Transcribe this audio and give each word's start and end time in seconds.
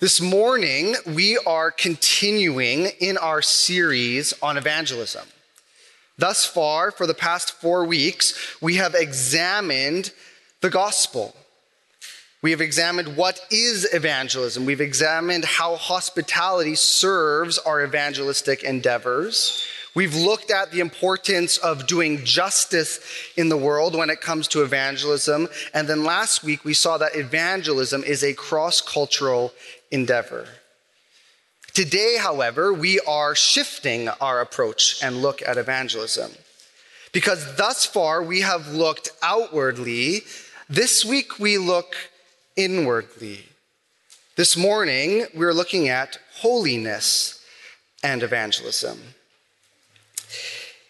This 0.00 0.20
morning, 0.20 0.96
we 1.06 1.38
are 1.46 1.70
continuing 1.70 2.86
in 2.98 3.16
our 3.16 3.40
series 3.40 4.34
on 4.42 4.56
evangelism. 4.56 5.24
Thus 6.18 6.44
far, 6.44 6.90
for 6.90 7.06
the 7.06 7.14
past 7.14 7.52
four 7.52 7.84
weeks, 7.84 8.60
we 8.60 8.74
have 8.74 8.96
examined 8.96 10.12
the 10.62 10.68
gospel. 10.68 11.36
We 12.42 12.50
have 12.50 12.60
examined 12.60 13.16
what 13.16 13.40
is 13.52 13.94
evangelism. 13.94 14.66
We've 14.66 14.80
examined 14.80 15.44
how 15.44 15.76
hospitality 15.76 16.74
serves 16.74 17.58
our 17.58 17.84
evangelistic 17.84 18.64
endeavors. 18.64 19.64
We've 19.94 20.16
looked 20.16 20.50
at 20.50 20.72
the 20.72 20.80
importance 20.80 21.56
of 21.56 21.86
doing 21.86 22.24
justice 22.24 22.98
in 23.36 23.48
the 23.48 23.56
world 23.56 23.94
when 23.94 24.10
it 24.10 24.20
comes 24.20 24.48
to 24.48 24.64
evangelism. 24.64 25.48
And 25.72 25.86
then 25.86 26.02
last 26.02 26.42
week, 26.42 26.64
we 26.64 26.74
saw 26.74 26.98
that 26.98 27.14
evangelism 27.14 28.02
is 28.02 28.24
a 28.24 28.34
cross 28.34 28.80
cultural 28.80 29.52
endeavor. 29.94 30.48
Today, 31.72 32.16
however, 32.20 32.72
we 32.72 33.00
are 33.00 33.34
shifting 33.34 34.08
our 34.20 34.40
approach 34.40 35.02
and 35.02 35.22
look 35.22 35.40
at 35.42 35.56
evangelism. 35.56 36.32
Because 37.12 37.56
thus 37.56 37.86
far, 37.86 38.22
we 38.22 38.40
have 38.40 38.74
looked 38.74 39.10
outwardly. 39.22 40.22
This 40.68 41.04
week, 41.04 41.38
we 41.38 41.58
look 41.58 41.94
inwardly. 42.56 43.46
This 44.36 44.56
morning, 44.56 45.26
we're 45.34 45.52
looking 45.52 45.88
at 45.88 46.18
holiness 46.34 47.44
and 48.02 48.22
evangelism. 48.22 48.98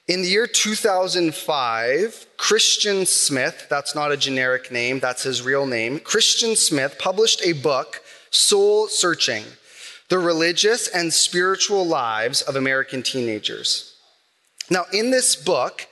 In 0.07 0.21
the 0.21 0.29
year 0.29 0.46
2005, 0.46 2.27
Christian 2.37 3.07
Smith, 3.07 3.66
that's 3.71 3.95
not 3.95 4.12
a 4.12 4.18
generic 4.18 4.71
name, 4.71 5.01
that's 5.01 5.23
his 5.23 5.41
real 5.41 5.66
name, 5.66 5.98
Christian 5.98 6.57
Smith 6.57 6.98
published 6.98 7.41
a 7.43 7.52
book, 7.52 8.02
Soul 8.34 8.88
Searching 8.88 9.45
The 10.09 10.19
Religious 10.19 10.88
and 10.88 11.12
Spiritual 11.12 11.87
Lives 11.87 12.43
of 12.43 12.57
American 12.57 13.02
Teenagers. 13.02 13.95
Now, 14.68 14.87
in 14.93 15.10
this 15.13 15.37
book, 15.37 15.87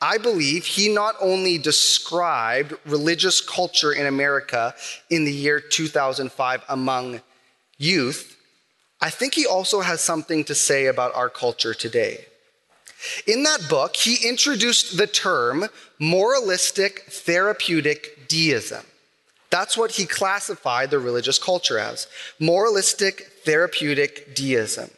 I 0.00 0.18
believe 0.18 0.66
he 0.66 0.92
not 0.92 1.14
only 1.20 1.56
described 1.56 2.74
religious 2.84 3.40
culture 3.40 3.92
in 3.92 4.04
America 4.04 4.74
in 5.08 5.24
the 5.24 5.32
year 5.32 5.58
2005 5.58 6.64
among 6.68 7.22
youth, 7.78 8.36
I 9.00 9.08
think 9.08 9.32
he 9.32 9.46
also 9.46 9.80
has 9.80 10.02
something 10.02 10.44
to 10.44 10.54
say 10.54 10.86
about 10.86 11.14
our 11.14 11.30
culture 11.30 11.72
today. 11.72 12.26
In 13.26 13.42
that 13.44 13.68
book, 13.70 13.96
he 13.96 14.28
introduced 14.28 14.98
the 14.98 15.06
term 15.06 15.66
moralistic 15.98 17.04
therapeutic 17.08 18.28
deism. 18.28 18.84
That's 19.50 19.76
what 19.76 19.92
he 19.92 20.06
classified 20.06 20.90
the 20.90 20.98
religious 20.98 21.38
culture 21.38 21.78
as 21.78 22.08
moralistic 22.40 23.22
therapeutic 23.44 24.34
deism. 24.34 24.90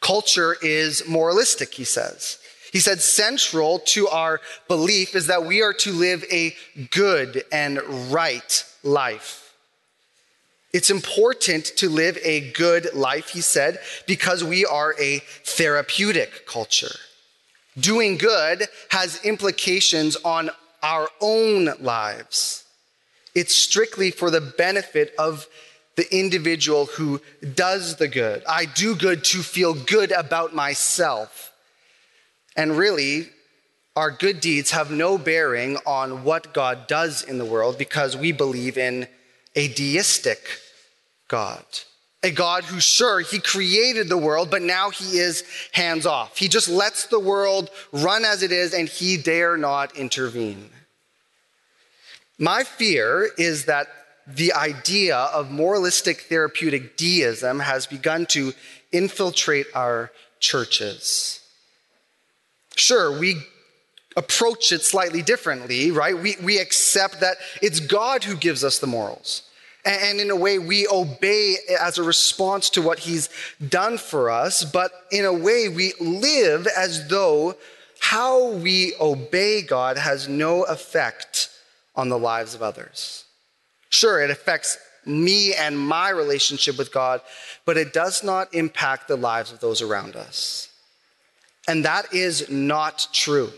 Culture 0.00 0.56
is 0.62 1.08
moralistic, 1.08 1.74
he 1.74 1.84
says. 1.84 2.38
He 2.72 2.80
said, 2.80 3.00
central 3.00 3.80
to 3.86 4.08
our 4.08 4.40
belief 4.68 5.14
is 5.14 5.26
that 5.26 5.44
we 5.44 5.62
are 5.62 5.72
to 5.74 5.92
live 5.92 6.24
a 6.30 6.54
good 6.90 7.42
and 7.50 7.80
right 8.12 8.64
life. 8.82 9.54
It's 10.72 10.90
important 10.90 11.64
to 11.78 11.88
live 11.88 12.18
a 12.22 12.52
good 12.52 12.94
life, 12.94 13.30
he 13.30 13.40
said, 13.40 13.78
because 14.06 14.44
we 14.44 14.66
are 14.66 14.94
a 15.00 15.20
therapeutic 15.44 16.46
culture. 16.46 16.94
Doing 17.78 18.18
good 18.18 18.68
has 18.90 19.24
implications 19.24 20.16
on 20.16 20.50
our 20.82 21.08
own 21.20 21.70
lives. 21.80 22.64
It's 23.34 23.54
strictly 23.54 24.10
for 24.10 24.30
the 24.30 24.40
benefit 24.40 25.14
of 25.18 25.46
the 25.96 26.16
individual 26.16 26.86
who 26.86 27.20
does 27.54 27.96
the 27.96 28.08
good. 28.08 28.44
I 28.48 28.66
do 28.66 28.94
good 28.94 29.24
to 29.24 29.42
feel 29.42 29.74
good 29.74 30.12
about 30.12 30.54
myself. 30.54 31.52
And 32.56 32.78
really, 32.78 33.28
our 33.96 34.12
good 34.12 34.40
deeds 34.40 34.70
have 34.70 34.92
no 34.92 35.18
bearing 35.18 35.76
on 35.84 36.22
what 36.22 36.54
God 36.54 36.86
does 36.86 37.22
in 37.22 37.38
the 37.38 37.44
world 37.44 37.78
because 37.78 38.16
we 38.16 38.30
believe 38.30 38.78
in 38.78 39.08
a 39.56 39.66
deistic 39.66 40.38
God. 41.26 41.64
A 42.22 42.30
God 42.30 42.62
who, 42.62 42.78
sure, 42.78 43.20
he 43.20 43.40
created 43.40 44.08
the 44.08 44.16
world, 44.16 44.52
but 44.52 44.62
now 44.62 44.90
he 44.90 45.18
is 45.18 45.42
hands 45.72 46.06
off. 46.06 46.38
He 46.38 46.46
just 46.46 46.68
lets 46.68 47.06
the 47.06 47.18
world 47.18 47.70
run 47.90 48.24
as 48.24 48.44
it 48.44 48.52
is 48.52 48.72
and 48.72 48.88
he 48.88 49.16
dare 49.16 49.56
not 49.56 49.96
intervene. 49.96 50.70
My 52.38 52.62
fear 52.62 53.28
is 53.36 53.64
that 53.64 53.88
the 54.26 54.52
idea 54.52 55.16
of 55.16 55.50
moralistic 55.50 56.22
therapeutic 56.22 56.96
deism 56.96 57.60
has 57.60 57.86
begun 57.86 58.26
to 58.26 58.52
infiltrate 58.92 59.66
our 59.74 60.12
churches. 60.38 61.40
Sure, 62.76 63.18
we 63.18 63.42
approach 64.16 64.70
it 64.70 64.82
slightly 64.82 65.22
differently, 65.22 65.90
right? 65.90 66.16
We, 66.16 66.36
we 66.42 66.58
accept 66.58 67.20
that 67.20 67.38
it's 67.60 67.80
God 67.80 68.24
who 68.24 68.36
gives 68.36 68.62
us 68.62 68.78
the 68.78 68.86
morals. 68.86 69.42
And 69.84 70.20
in 70.20 70.30
a 70.30 70.36
way, 70.36 70.58
we 70.58 70.86
obey 70.86 71.56
as 71.80 71.98
a 71.98 72.02
response 72.02 72.70
to 72.70 72.82
what 72.82 73.00
he's 73.00 73.30
done 73.66 73.96
for 73.96 74.30
us, 74.30 74.64
but 74.64 74.92
in 75.10 75.24
a 75.24 75.32
way, 75.32 75.68
we 75.68 75.94
live 76.00 76.66
as 76.66 77.08
though 77.08 77.56
how 78.00 78.50
we 78.52 78.94
obey 79.00 79.62
God 79.62 79.96
has 79.96 80.28
no 80.28 80.64
effect 80.64 81.48
on 81.98 82.08
the 82.08 82.18
lives 82.18 82.54
of 82.54 82.62
others. 82.62 83.24
Sure, 83.90 84.22
it 84.22 84.30
affects 84.30 84.78
me 85.04 85.52
and 85.52 85.78
my 85.78 86.10
relationship 86.10 86.78
with 86.78 86.92
God, 86.92 87.20
but 87.66 87.76
it 87.76 87.92
does 87.92 88.22
not 88.22 88.54
impact 88.54 89.08
the 89.08 89.16
lives 89.16 89.52
of 89.52 89.60
those 89.60 89.82
around 89.82 90.14
us. 90.14 90.68
And 91.66 91.84
that 91.84 92.14
is 92.14 92.48
not 92.48 93.08
true. 93.12 93.50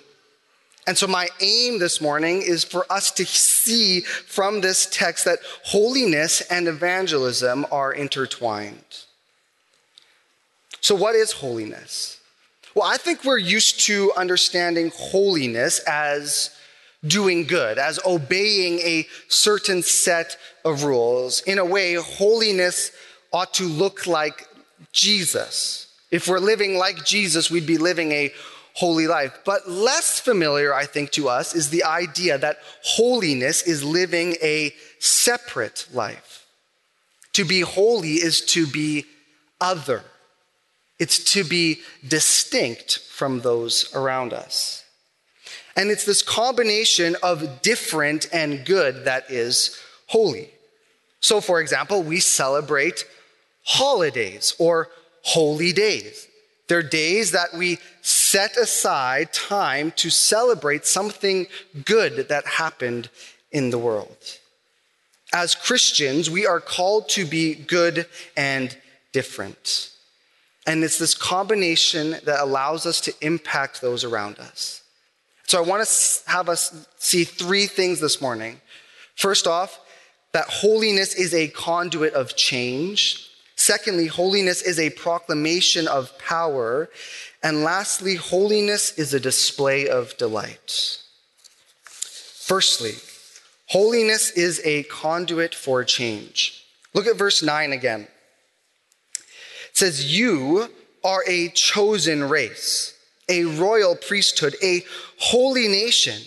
And 0.86 0.96
so, 0.96 1.06
my 1.06 1.28
aim 1.40 1.78
this 1.78 2.00
morning 2.00 2.40
is 2.40 2.64
for 2.64 2.90
us 2.90 3.10
to 3.12 3.26
see 3.26 4.00
from 4.00 4.62
this 4.62 4.88
text 4.90 5.26
that 5.26 5.40
holiness 5.64 6.40
and 6.40 6.66
evangelism 6.66 7.66
are 7.70 7.92
intertwined. 7.92 9.04
So, 10.80 10.94
what 10.94 11.14
is 11.14 11.32
holiness? 11.32 12.18
Well, 12.74 12.88
I 12.88 12.96
think 12.96 13.24
we're 13.24 13.38
used 13.38 13.80
to 13.80 14.12
understanding 14.16 14.90
holiness 14.94 15.80
as 15.80 16.50
doing 17.06 17.44
good, 17.44 17.78
as 17.78 17.98
obeying 18.04 18.78
a 18.80 19.06
certain 19.28 19.82
set 19.82 20.36
of 20.64 20.84
rules. 20.84 21.40
In 21.42 21.58
a 21.58 21.64
way, 21.64 21.94
holiness 21.94 22.92
ought 23.32 23.54
to 23.54 23.64
look 23.64 24.06
like 24.06 24.46
Jesus. 24.92 25.86
If 26.10 26.28
we're 26.28 26.38
living 26.38 26.76
like 26.76 27.04
Jesus, 27.04 27.50
we'd 27.50 27.66
be 27.66 27.78
living 27.78 28.12
a 28.12 28.32
holy 28.74 29.06
life. 29.06 29.38
But 29.44 29.68
less 29.68 30.20
familiar, 30.20 30.74
I 30.74 30.86
think, 30.86 31.10
to 31.12 31.28
us 31.28 31.54
is 31.54 31.70
the 31.70 31.84
idea 31.84 32.38
that 32.38 32.58
holiness 32.82 33.62
is 33.62 33.84
living 33.84 34.36
a 34.42 34.74
separate 34.98 35.86
life. 35.92 36.46
To 37.34 37.44
be 37.44 37.60
holy 37.60 38.14
is 38.14 38.40
to 38.46 38.66
be 38.66 39.06
other, 39.60 40.02
it's 40.98 41.22
to 41.32 41.44
be 41.44 41.80
distinct 42.06 42.98
from 42.98 43.40
those 43.40 43.94
around 43.94 44.32
us. 44.32 44.79
And 45.76 45.90
it's 45.90 46.04
this 46.04 46.22
combination 46.22 47.16
of 47.22 47.62
different 47.62 48.28
and 48.32 48.64
good 48.64 49.04
that 49.04 49.30
is 49.30 49.78
holy. 50.06 50.50
So, 51.20 51.40
for 51.40 51.60
example, 51.60 52.02
we 52.02 52.20
celebrate 52.20 53.04
holidays 53.64 54.54
or 54.58 54.88
holy 55.22 55.72
days. 55.72 56.26
They're 56.68 56.82
days 56.82 57.32
that 57.32 57.52
we 57.54 57.78
set 58.00 58.56
aside 58.56 59.32
time 59.32 59.92
to 59.96 60.08
celebrate 60.08 60.86
something 60.86 61.46
good 61.84 62.28
that 62.28 62.46
happened 62.46 63.10
in 63.50 63.70
the 63.70 63.78
world. 63.78 64.16
As 65.32 65.54
Christians, 65.54 66.30
we 66.30 66.46
are 66.46 66.60
called 66.60 67.08
to 67.10 67.24
be 67.24 67.54
good 67.54 68.06
and 68.36 68.76
different. 69.12 69.90
And 70.66 70.84
it's 70.84 70.98
this 70.98 71.14
combination 71.14 72.16
that 72.24 72.40
allows 72.40 72.86
us 72.86 73.00
to 73.02 73.14
impact 73.20 73.80
those 73.80 74.04
around 74.04 74.38
us. 74.38 74.82
So 75.50 75.58
I 75.58 75.66
want 75.66 75.84
to 75.84 76.30
have 76.30 76.48
us 76.48 76.86
see 76.98 77.24
three 77.24 77.66
things 77.66 77.98
this 77.98 78.20
morning. 78.20 78.60
First 79.16 79.48
off, 79.48 79.80
that 80.30 80.46
holiness 80.46 81.12
is 81.16 81.34
a 81.34 81.48
conduit 81.48 82.14
of 82.14 82.36
change. 82.36 83.28
Secondly, 83.56 84.06
holiness 84.06 84.62
is 84.62 84.78
a 84.78 84.90
proclamation 84.90 85.88
of 85.88 86.16
power. 86.20 86.88
And 87.42 87.64
lastly, 87.64 88.14
holiness 88.14 88.96
is 88.96 89.12
a 89.12 89.18
display 89.18 89.88
of 89.88 90.16
delight. 90.18 91.02
Firstly, 91.82 92.92
holiness 93.66 94.30
is 94.30 94.60
a 94.64 94.84
conduit 94.84 95.52
for 95.52 95.82
change. 95.82 96.64
Look 96.94 97.08
at 97.08 97.16
verse 97.16 97.42
9 97.42 97.72
again. 97.72 98.06
It 99.14 99.76
says, 99.76 100.16
You 100.16 100.68
are 101.02 101.24
a 101.26 101.48
chosen 101.48 102.28
race, 102.28 102.94
a 103.30 103.44
royal 103.44 103.96
priesthood, 103.96 104.56
a 104.62 104.82
holy 105.18 105.68
nation, 105.68 106.20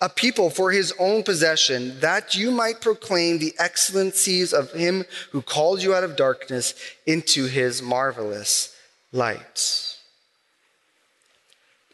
a 0.00 0.08
people 0.08 0.50
for 0.50 0.72
his 0.72 0.92
own 0.98 1.22
possession, 1.22 2.00
that 2.00 2.34
you 2.34 2.50
might 2.50 2.80
proclaim 2.80 3.38
the 3.38 3.54
excellencies 3.58 4.52
of 4.52 4.72
him 4.72 5.04
who 5.30 5.42
called 5.42 5.82
you 5.82 5.94
out 5.94 6.02
of 6.02 6.16
darkness 6.16 6.74
into 7.06 7.46
his 7.46 7.82
marvelous 7.82 8.74
light. 9.12 9.96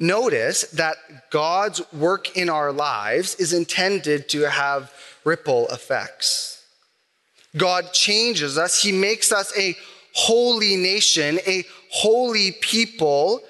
Notice 0.01 0.63
that 0.73 0.97
God's 1.31 1.81
work 1.93 2.37
in 2.37 2.49
our 2.49 2.73
lives 2.73 3.37
is 3.37 3.53
intended 3.53 4.29
to 4.31 4.51
have 4.51 4.93
ripple 5.25 5.69
effects. 5.69 6.65
God 7.57 7.93
changes 7.93 8.59
us, 8.59 8.83
He 8.83 8.93
makes 8.93 9.31
us 9.31 9.57
a 9.57 9.77
holy 10.15 10.77
nation, 10.77 11.39
a 11.47 11.65
holy 11.91 12.53
people, 12.53 13.43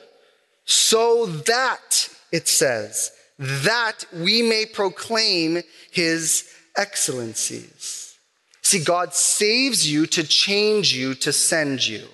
so 0.64 1.26
that, 1.26 2.08
it 2.30 2.48
says, 2.48 3.12
that 3.38 4.04
we 4.12 4.42
may 4.42 4.66
proclaim 4.66 5.62
his 5.90 6.48
excellencies. 6.76 8.16
See, 8.62 8.82
God 8.82 9.14
saves 9.14 9.90
you 9.90 10.06
to 10.06 10.22
change 10.22 10.94
you, 10.94 11.14
to 11.16 11.32
send 11.32 11.86
you. 11.86 12.06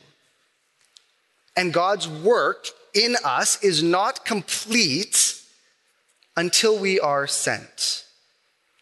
And 1.56 1.72
God's 1.72 2.08
work 2.08 2.68
in 2.94 3.16
us 3.24 3.62
is 3.62 3.82
not 3.82 4.24
complete 4.24 5.34
until 6.36 6.78
we 6.78 6.98
are 7.00 7.26
sent, 7.26 8.04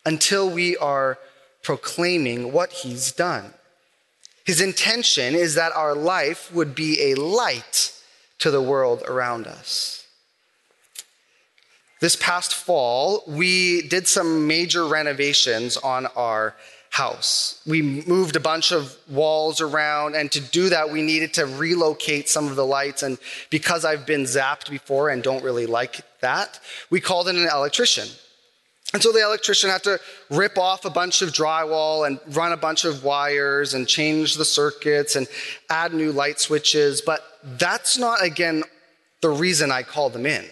until 0.04 0.48
we 0.48 0.76
are 0.76 1.18
proclaiming 1.62 2.52
what 2.52 2.70
he's 2.70 3.10
done. 3.12 3.52
His 4.44 4.60
intention 4.60 5.34
is 5.34 5.54
that 5.54 5.72
our 5.72 5.94
life 5.94 6.52
would 6.54 6.74
be 6.74 7.10
a 7.10 7.14
light 7.16 7.92
to 8.38 8.50
the 8.50 8.62
world 8.62 9.02
around 9.06 9.46
us. 9.46 10.06
This 12.00 12.16
past 12.16 12.54
fall, 12.54 13.24
we 13.26 13.88
did 13.88 14.06
some 14.06 14.46
major 14.46 14.86
renovations 14.86 15.76
on 15.78 16.06
our 16.14 16.54
house. 16.90 17.60
We 17.66 17.82
moved 17.82 18.36
a 18.36 18.40
bunch 18.40 18.70
of 18.72 18.96
walls 19.08 19.60
around, 19.60 20.14
and 20.14 20.30
to 20.32 20.40
do 20.40 20.68
that, 20.68 20.90
we 20.90 21.02
needed 21.02 21.34
to 21.34 21.46
relocate 21.46 22.28
some 22.28 22.48
of 22.48 22.56
the 22.56 22.66
lights. 22.66 23.02
And 23.02 23.18
because 23.50 23.84
I've 23.84 24.06
been 24.06 24.22
zapped 24.22 24.70
before 24.70 25.08
and 25.08 25.22
don't 25.22 25.42
really 25.42 25.66
like 25.66 26.00
that, 26.20 26.60
we 26.90 27.00
called 27.00 27.28
in 27.28 27.36
an 27.36 27.48
electrician. 27.52 28.08
And 28.92 29.02
so 29.02 29.12
the 29.12 29.22
electrician 29.22 29.68
had 29.68 29.82
to 29.84 29.98
rip 30.30 30.56
off 30.58 30.84
a 30.84 30.90
bunch 30.90 31.20
of 31.20 31.30
drywall 31.30 32.06
and 32.06 32.20
run 32.34 32.52
a 32.52 32.56
bunch 32.56 32.84
of 32.84 33.02
wires 33.02 33.74
and 33.74 33.86
change 33.86 34.36
the 34.36 34.44
circuits 34.44 35.16
and 35.16 35.26
add 35.68 35.92
new 35.92 36.12
light 36.12 36.38
switches. 36.38 37.00
But 37.00 37.22
that's 37.42 37.98
not, 37.98 38.22
again, 38.22 38.62
the 39.22 39.30
reason 39.30 39.72
I 39.72 39.82
called 39.82 40.12
them 40.12 40.24
in. 40.24 40.44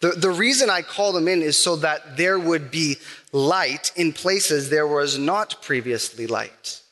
The, 0.00 0.10
the 0.10 0.30
reason 0.30 0.70
I 0.70 0.82
call 0.82 1.12
them 1.12 1.26
in 1.26 1.42
is 1.42 1.58
so 1.58 1.74
that 1.76 2.16
there 2.16 2.38
would 2.38 2.70
be 2.70 2.96
light 3.32 3.90
in 3.96 4.12
places 4.12 4.70
there 4.70 4.86
was 4.86 5.18
not 5.18 5.60
previously 5.60 6.28
light. 6.28 6.82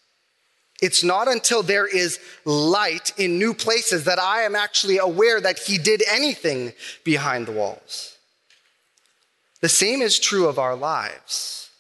It's 0.83 1.05
not 1.05 1.29
until 1.29 1.63
there 1.63 1.87
is 1.87 2.19
light 2.45 3.13
in 3.17 3.39
new 3.39 3.55
places 3.55 4.05
that 4.05 4.19
I 4.19 4.43
am 4.43 4.57
actually 4.57 4.99
aware 4.99 5.41
that 5.41 5.61
he 5.61 5.79
did 5.79 6.03
anything 6.11 6.73
behind 7.05 7.47
the 7.47 7.53
walls. 7.53 8.16
The 9.61 9.69
same 9.69 10.03
is 10.03 10.19
true 10.19 10.49
of 10.49 10.59
our 10.59 10.77
lives. 10.77 11.71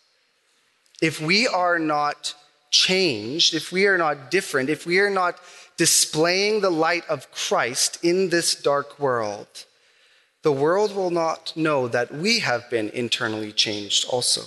If 1.03 1.21
we 1.21 1.47
are 1.47 1.79
not 1.79 2.35
changed, 2.71 3.55
if 3.55 3.71
we 3.71 3.87
are 3.87 3.99
not 3.99 4.31
different, 4.31 4.71
if 4.71 4.87
we 4.87 4.99
are 4.99 5.11
not 5.11 5.39
displaying 5.77 6.61
the 6.61 6.71
light 6.71 7.07
of 7.09 7.31
Christ 7.31 7.99
in 8.03 8.31
this 8.31 8.55
dark 8.55 8.99
world, 8.99 9.67
the 10.43 10.53
world 10.53 10.95
will 10.95 11.11
not 11.11 11.53
know 11.57 11.89
that 11.89 12.15
we 12.15 12.39
have 12.39 12.71
been 12.71 12.89
internally 12.91 13.53
changed 13.53 14.07
also. 14.09 14.43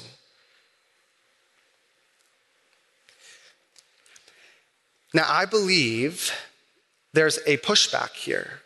Now, 5.14 5.26
I 5.28 5.46
believe 5.46 6.32
there's 7.14 7.40
a 7.46 7.58
pushback 7.58 8.12
here. 8.12 8.62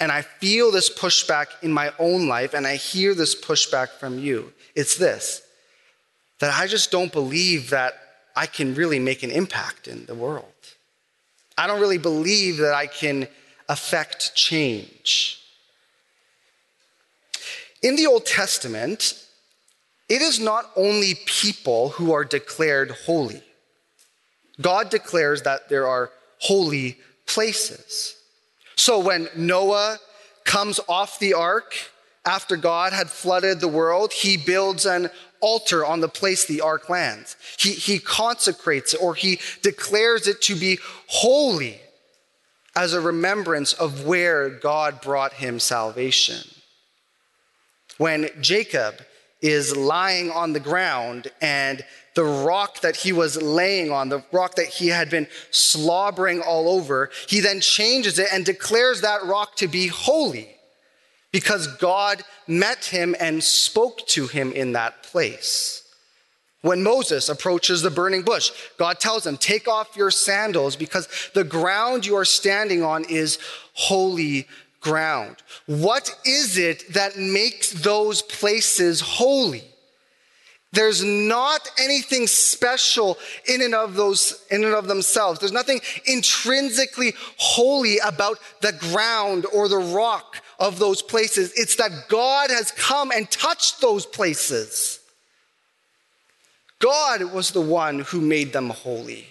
And 0.00 0.12
I 0.12 0.22
feel 0.22 0.70
this 0.70 0.90
pushback 0.90 1.46
in 1.62 1.72
my 1.72 1.92
own 1.98 2.28
life, 2.28 2.54
and 2.54 2.66
I 2.66 2.76
hear 2.76 3.14
this 3.14 3.34
pushback 3.34 3.88
from 3.88 4.18
you. 4.18 4.52
It's 4.74 4.96
this 4.96 5.42
that 6.40 6.54
I 6.54 6.68
just 6.68 6.92
don't 6.92 7.10
believe 7.10 7.70
that 7.70 7.94
I 8.36 8.46
can 8.46 8.74
really 8.74 9.00
make 9.00 9.24
an 9.24 9.32
impact 9.32 9.88
in 9.88 10.06
the 10.06 10.14
world. 10.14 10.44
I 11.56 11.66
don't 11.66 11.80
really 11.80 11.98
believe 11.98 12.58
that 12.58 12.74
I 12.74 12.86
can 12.86 13.26
affect 13.68 14.36
change. 14.36 15.42
In 17.82 17.96
the 17.96 18.06
Old 18.06 18.24
Testament, 18.24 19.26
it 20.08 20.22
is 20.22 20.38
not 20.38 20.70
only 20.76 21.16
people 21.26 21.90
who 21.90 22.12
are 22.12 22.24
declared 22.24 22.92
holy. 22.92 23.42
God 24.60 24.90
declares 24.90 25.42
that 25.42 25.68
there 25.68 25.86
are 25.88 26.10
holy 26.38 26.98
places. 27.26 28.14
So 28.78 29.00
when 29.00 29.28
Noah 29.34 29.98
comes 30.44 30.78
off 30.88 31.18
the 31.18 31.34
ark 31.34 31.74
after 32.24 32.56
God 32.56 32.92
had 32.92 33.10
flooded 33.10 33.58
the 33.60 33.68
world, 33.68 34.12
he 34.12 34.36
builds 34.36 34.86
an 34.86 35.10
altar 35.40 35.84
on 35.84 36.00
the 36.00 36.08
place 36.08 36.46
the 36.46 36.60
ark 36.60 36.88
lands. 36.88 37.36
He, 37.58 37.72
he 37.72 37.98
consecrates 37.98 38.94
it 38.94 39.02
or 39.02 39.16
he 39.16 39.40
declares 39.62 40.28
it 40.28 40.40
to 40.42 40.54
be 40.54 40.78
holy 41.08 41.80
as 42.76 42.92
a 42.94 43.00
remembrance 43.00 43.72
of 43.72 44.06
where 44.06 44.48
God 44.48 45.00
brought 45.00 45.32
him 45.34 45.58
salvation 45.58 46.48
when 47.96 48.30
Jacob 48.40 48.94
is 49.42 49.76
lying 49.76 50.30
on 50.30 50.52
the 50.52 50.60
ground 50.60 51.32
and 51.40 51.84
the 52.18 52.24
rock 52.24 52.80
that 52.80 52.96
he 52.96 53.12
was 53.12 53.40
laying 53.40 53.92
on, 53.92 54.08
the 54.08 54.24
rock 54.32 54.56
that 54.56 54.66
he 54.66 54.88
had 54.88 55.08
been 55.08 55.28
slobbering 55.52 56.40
all 56.40 56.68
over, 56.68 57.10
he 57.28 57.38
then 57.38 57.60
changes 57.60 58.18
it 58.18 58.26
and 58.32 58.44
declares 58.44 59.02
that 59.02 59.24
rock 59.24 59.54
to 59.54 59.68
be 59.68 59.86
holy 59.86 60.48
because 61.30 61.68
God 61.76 62.24
met 62.48 62.86
him 62.86 63.14
and 63.20 63.40
spoke 63.40 64.04
to 64.08 64.26
him 64.26 64.50
in 64.50 64.72
that 64.72 65.04
place. 65.04 65.84
When 66.62 66.82
Moses 66.82 67.28
approaches 67.28 67.82
the 67.82 67.90
burning 67.90 68.22
bush, 68.22 68.50
God 68.78 68.98
tells 68.98 69.24
him, 69.24 69.36
Take 69.36 69.68
off 69.68 69.96
your 69.96 70.10
sandals 70.10 70.74
because 70.74 71.06
the 71.34 71.44
ground 71.44 72.04
you 72.04 72.16
are 72.16 72.24
standing 72.24 72.82
on 72.82 73.04
is 73.04 73.38
holy 73.74 74.48
ground. 74.80 75.36
What 75.66 76.18
is 76.24 76.58
it 76.58 76.94
that 76.94 77.16
makes 77.16 77.70
those 77.70 78.22
places 78.22 79.00
holy? 79.00 79.62
There's 80.78 81.02
not 81.02 81.68
anything 81.82 82.28
special 82.28 83.18
in 83.46 83.62
and 83.62 83.74
of 83.74 83.94
those, 83.94 84.44
in 84.48 84.62
and 84.62 84.74
of 84.74 84.86
themselves. 84.86 85.40
There's 85.40 85.50
nothing 85.50 85.80
intrinsically 86.06 87.14
holy 87.36 87.98
about 87.98 88.38
the 88.60 88.70
ground 88.74 89.44
or 89.52 89.66
the 89.66 89.78
rock 89.78 90.40
of 90.60 90.78
those 90.78 91.02
places. 91.02 91.52
It's 91.56 91.74
that 91.76 92.08
God 92.08 92.50
has 92.50 92.70
come 92.70 93.10
and 93.10 93.28
touched 93.28 93.80
those 93.80 94.06
places. 94.06 95.00
God 96.78 97.24
was 97.24 97.50
the 97.50 97.60
one 97.60 97.98
who 97.98 98.20
made 98.20 98.52
them 98.52 98.70
holy. 98.70 99.26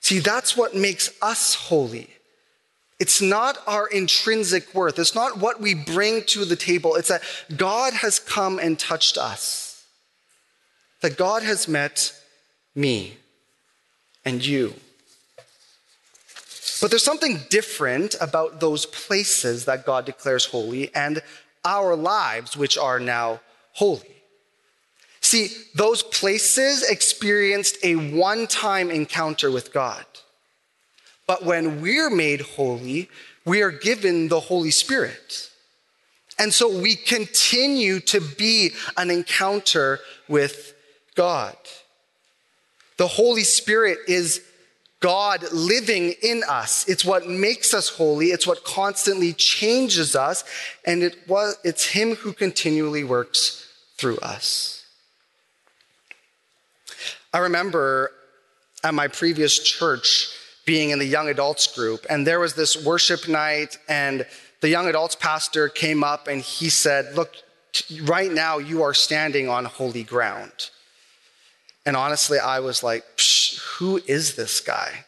See, 0.00 0.18
that's 0.18 0.56
what 0.56 0.74
makes 0.74 1.12
us 1.22 1.54
holy. 1.54 2.10
It's 2.98 3.22
not 3.22 3.58
our 3.66 3.86
intrinsic 3.86 4.74
worth. 4.74 4.98
It's 4.98 5.14
not 5.14 5.38
what 5.38 5.60
we 5.60 5.74
bring 5.74 6.24
to 6.24 6.44
the 6.44 6.56
table. 6.56 6.96
It's 6.96 7.08
that 7.08 7.22
God 7.56 7.92
has 7.92 8.18
come 8.18 8.58
and 8.58 8.78
touched 8.78 9.16
us. 9.16 9.84
That 11.00 11.16
God 11.16 11.44
has 11.44 11.68
met 11.68 12.12
me 12.74 13.16
and 14.24 14.44
you. 14.44 14.74
But 16.80 16.90
there's 16.90 17.04
something 17.04 17.40
different 17.50 18.16
about 18.20 18.60
those 18.60 18.86
places 18.86 19.64
that 19.64 19.86
God 19.86 20.04
declares 20.04 20.46
holy 20.46 20.94
and 20.94 21.22
our 21.64 21.96
lives, 21.96 22.56
which 22.56 22.78
are 22.78 23.00
now 23.00 23.40
holy. 23.72 24.14
See, 25.20 25.50
those 25.74 26.02
places 26.02 26.88
experienced 26.88 27.78
a 27.82 27.96
one 27.96 28.46
time 28.46 28.90
encounter 28.90 29.50
with 29.50 29.72
God. 29.72 30.04
But 31.28 31.44
when 31.44 31.82
we're 31.82 32.10
made 32.10 32.40
holy, 32.40 33.10
we 33.44 33.62
are 33.62 33.70
given 33.70 34.28
the 34.28 34.40
Holy 34.40 34.70
Spirit. 34.70 35.50
And 36.38 36.52
so 36.54 36.80
we 36.80 36.96
continue 36.96 38.00
to 38.00 38.20
be 38.20 38.70
an 38.96 39.10
encounter 39.10 40.00
with 40.26 40.74
God. 41.14 41.54
The 42.96 43.06
Holy 43.06 43.44
Spirit 43.44 43.98
is 44.08 44.42
God 45.00 45.44
living 45.52 46.14
in 46.22 46.42
us. 46.48 46.88
It's 46.88 47.04
what 47.04 47.28
makes 47.28 47.74
us 47.74 47.90
holy. 47.90 48.28
It's 48.28 48.46
what 48.46 48.64
constantly 48.64 49.34
changes 49.34 50.16
us. 50.16 50.44
And 50.86 51.02
it 51.02 51.28
was, 51.28 51.58
it's 51.62 51.84
Him 51.84 52.14
who 52.14 52.32
continually 52.32 53.04
works 53.04 53.68
through 53.98 54.16
us. 54.18 54.86
I 57.34 57.38
remember 57.38 58.12
at 58.82 58.94
my 58.94 59.08
previous 59.08 59.58
church 59.58 60.30
being 60.68 60.90
in 60.90 60.98
the 60.98 61.06
young 61.06 61.30
adults 61.30 61.66
group, 61.74 62.04
and 62.10 62.26
there 62.26 62.38
was 62.38 62.52
this 62.52 62.76
worship 62.84 63.26
night, 63.26 63.78
and 63.88 64.26
the 64.60 64.68
young 64.68 64.86
adults 64.86 65.14
pastor 65.14 65.70
came 65.70 66.04
up 66.04 66.28
and 66.28 66.42
he 66.42 66.68
said, 66.68 67.14
Look, 67.14 67.36
right 68.02 68.30
now 68.30 68.58
you 68.58 68.82
are 68.82 68.92
standing 68.92 69.48
on 69.48 69.64
holy 69.64 70.02
ground. 70.02 70.68
And 71.86 71.96
honestly, 71.96 72.38
I 72.38 72.60
was 72.60 72.82
like, 72.82 73.02
who 73.78 73.98
is 74.06 74.34
this 74.34 74.60
guy? 74.60 75.06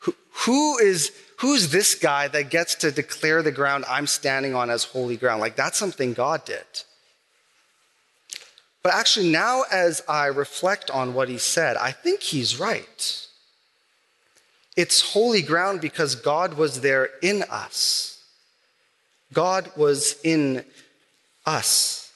Who, 0.00 0.14
who 0.44 0.78
is 0.78 1.12
who's 1.38 1.70
this 1.70 1.94
guy 1.94 2.28
that 2.28 2.50
gets 2.50 2.74
to 2.74 2.90
declare 2.90 3.42
the 3.42 3.52
ground 3.52 3.86
I'm 3.88 4.06
standing 4.06 4.54
on 4.54 4.68
as 4.68 4.84
holy 4.84 5.16
ground? 5.16 5.40
Like 5.40 5.56
that's 5.56 5.78
something 5.78 6.12
God 6.12 6.44
did. 6.44 6.66
But 8.82 8.92
actually, 8.92 9.30
now 9.30 9.62
as 9.72 10.02
I 10.06 10.26
reflect 10.26 10.90
on 10.90 11.14
what 11.14 11.30
he 11.30 11.38
said, 11.38 11.78
I 11.78 11.90
think 11.90 12.20
he's 12.20 12.60
right. 12.60 13.27
It's 14.78 15.00
holy 15.12 15.42
ground 15.42 15.80
because 15.80 16.14
God 16.14 16.54
was 16.54 16.82
there 16.82 17.10
in 17.20 17.42
us. 17.50 18.22
God 19.32 19.68
was 19.76 20.14
in 20.22 20.64
us. 21.44 22.12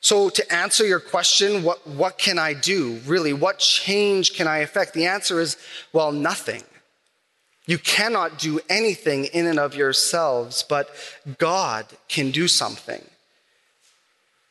So, 0.00 0.28
to 0.28 0.54
answer 0.54 0.86
your 0.86 1.00
question, 1.00 1.64
what, 1.64 1.84
what 1.84 2.16
can 2.16 2.38
I 2.38 2.52
do? 2.52 3.00
Really, 3.06 3.32
what 3.32 3.58
change 3.58 4.34
can 4.34 4.46
I 4.46 4.58
affect? 4.58 4.94
The 4.94 5.06
answer 5.06 5.40
is, 5.40 5.56
well, 5.92 6.12
nothing. 6.12 6.62
You 7.66 7.78
cannot 7.78 8.38
do 8.38 8.60
anything 8.68 9.24
in 9.24 9.48
and 9.48 9.58
of 9.58 9.74
yourselves, 9.74 10.62
but 10.62 10.90
God 11.38 11.86
can 12.06 12.30
do 12.30 12.46
something. 12.46 13.02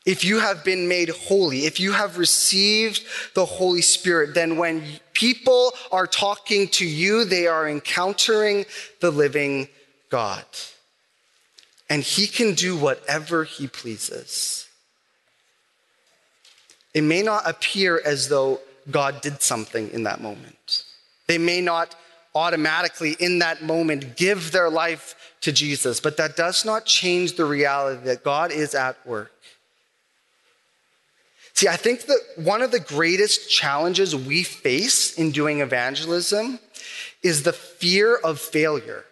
If 0.05 0.23
you 0.23 0.39
have 0.39 0.63
been 0.63 0.87
made 0.87 1.09
holy, 1.09 1.65
if 1.65 1.79
you 1.79 1.91
have 1.91 2.17
received 2.17 3.03
the 3.35 3.45
Holy 3.45 3.83
Spirit, 3.83 4.33
then 4.33 4.57
when 4.57 4.83
people 5.13 5.73
are 5.91 6.07
talking 6.07 6.67
to 6.69 6.85
you, 6.85 7.23
they 7.23 7.45
are 7.45 7.69
encountering 7.69 8.65
the 8.99 9.11
living 9.11 9.67
God. 10.09 10.43
And 11.87 12.01
He 12.01 12.25
can 12.25 12.55
do 12.55 12.75
whatever 12.75 13.43
He 13.43 13.67
pleases. 13.67 14.67
It 16.93 17.03
may 17.03 17.21
not 17.21 17.47
appear 17.47 18.01
as 18.03 18.27
though 18.27 18.59
God 18.89 19.21
did 19.21 19.41
something 19.41 19.91
in 19.91 20.03
that 20.03 20.19
moment. 20.19 20.83
They 21.27 21.37
may 21.37 21.61
not 21.61 21.95
automatically, 22.33 23.15
in 23.19 23.39
that 23.39 23.61
moment, 23.61 24.15
give 24.15 24.51
their 24.51 24.69
life 24.69 25.15
to 25.41 25.51
Jesus, 25.51 25.99
but 25.99 26.17
that 26.17 26.35
does 26.35 26.65
not 26.65 26.85
change 26.85 27.35
the 27.35 27.45
reality 27.45 28.05
that 28.05 28.23
God 28.23 28.51
is 28.51 28.73
at 28.73 28.95
work. 29.05 29.31
See, 31.61 31.67
I 31.67 31.75
think 31.75 32.07
that 32.07 32.17
one 32.37 32.63
of 32.63 32.71
the 32.71 32.79
greatest 32.79 33.47
challenges 33.47 34.15
we 34.15 34.41
face 34.41 35.13
in 35.13 35.29
doing 35.29 35.59
evangelism 35.59 36.57
is 37.21 37.43
the 37.43 37.53
fear 37.53 38.15
of 38.15 38.39
failure. 38.39 39.05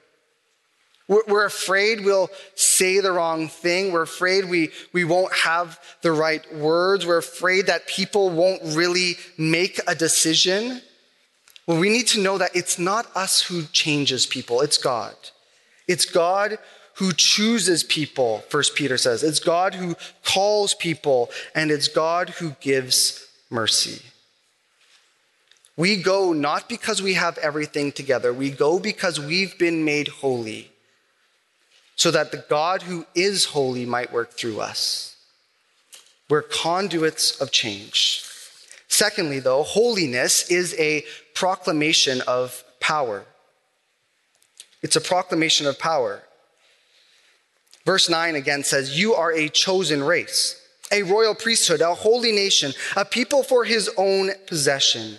We're 1.07 1.45
afraid 1.45 2.03
we'll 2.03 2.31
say 2.55 3.01
the 3.01 3.11
wrong 3.11 3.49
thing. 3.49 3.91
We're 3.91 4.01
afraid 4.01 4.45
we, 4.45 4.71
we 4.93 5.03
won't 5.03 5.31
have 5.31 5.79
the 6.01 6.11
right 6.11 6.43
words. 6.55 7.05
We're 7.05 7.19
afraid 7.19 7.67
that 7.67 7.85
people 7.85 8.31
won't 8.31 8.63
really 8.75 9.17
make 9.37 9.79
a 9.85 9.93
decision. 9.93 10.81
Well, 11.67 11.79
we 11.79 11.89
need 11.89 12.07
to 12.07 12.19
know 12.19 12.39
that 12.39 12.55
it's 12.55 12.79
not 12.79 13.15
us 13.15 13.43
who 13.43 13.65
changes 13.73 14.25
people, 14.25 14.61
it's 14.61 14.79
God. 14.79 15.13
It's 15.87 16.05
God 16.05 16.57
who 16.99 17.13
chooses 17.13 17.81
people, 17.81 18.39
First 18.49 18.75
Peter 18.75 18.97
says. 18.97 19.23
It's 19.23 19.39
God 19.39 19.73
who 19.73 19.95
calls 20.25 20.73
people, 20.73 21.29
and 21.55 21.71
it's 21.71 21.87
God 21.87 22.29
who 22.29 22.51
gives 22.59 23.25
mercy. 23.49 24.01
We 25.77 26.03
go 26.03 26.33
not 26.33 26.67
because 26.67 27.01
we 27.01 27.13
have 27.13 27.37
everything 27.37 27.93
together, 27.93 28.33
we 28.33 28.51
go 28.51 28.79
because 28.79 29.17
we've 29.17 29.57
been 29.57 29.85
made 29.85 30.09
holy, 30.09 30.71
so 31.95 32.11
that 32.11 32.33
the 32.33 32.43
God 32.49 32.81
who 32.81 33.05
is 33.15 33.45
holy 33.45 33.85
might 33.85 34.11
work 34.11 34.31
through 34.31 34.59
us. 34.59 35.15
We're 36.29 36.41
conduits 36.41 37.39
of 37.39 37.49
change. 37.49 38.25
Secondly, 38.89 39.39
though, 39.39 39.63
holiness 39.63 40.51
is 40.51 40.75
a 40.77 41.05
proclamation 41.33 42.19
of 42.27 42.61
power. 42.81 43.23
It's 44.81 44.97
a 44.97 45.01
proclamation 45.01 45.65
of 45.65 45.79
power. 45.79 46.23
Verse 47.89 48.07
9 48.07 48.35
again 48.35 48.63
says, 48.63 48.99
You 48.99 49.15
are 49.15 49.33
a 49.33 49.49
chosen 49.49 50.03
race, 50.03 50.63
a 50.91 51.01
royal 51.01 51.33
priesthood, 51.33 51.81
a 51.81 51.95
holy 51.95 52.31
nation, 52.31 52.71
a 52.95 53.03
people 53.03 53.41
for 53.41 53.65
his 53.65 53.89
own 53.97 54.29
possession, 54.45 55.17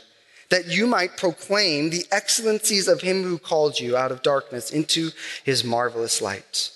that 0.50 0.69
you 0.69 0.87
might 0.87 1.17
proclaim 1.17 1.91
the 1.91 2.07
excellencies 2.12 2.87
of 2.87 3.00
him 3.00 3.25
who 3.25 3.39
called 3.39 3.81
you 3.81 3.97
out 3.97 4.12
of 4.12 4.23
darkness 4.23 4.71
into 4.71 5.11
his 5.43 5.65
marvelous 5.65 6.23
light. 6.23 6.71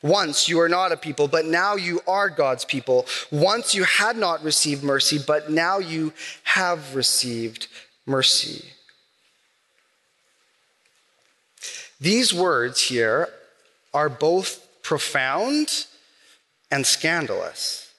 Once 0.00 0.48
you 0.48 0.58
were 0.58 0.68
not 0.68 0.92
a 0.92 0.96
people, 0.96 1.26
but 1.26 1.44
now 1.44 1.74
you 1.74 2.00
are 2.06 2.30
God's 2.30 2.64
people. 2.64 3.04
Once 3.32 3.74
you 3.74 3.82
had 3.82 4.16
not 4.16 4.44
received 4.44 4.84
mercy, 4.84 5.18
but 5.18 5.50
now 5.50 5.78
you 5.78 6.12
have 6.44 6.94
received 6.94 7.66
mercy. 8.06 8.64
These 12.00 12.32
words 12.32 12.80
here 12.80 13.28
are 13.92 14.08
both 14.08 14.65
profound 14.86 15.86
and 16.70 16.86
scandalous. 16.86 17.92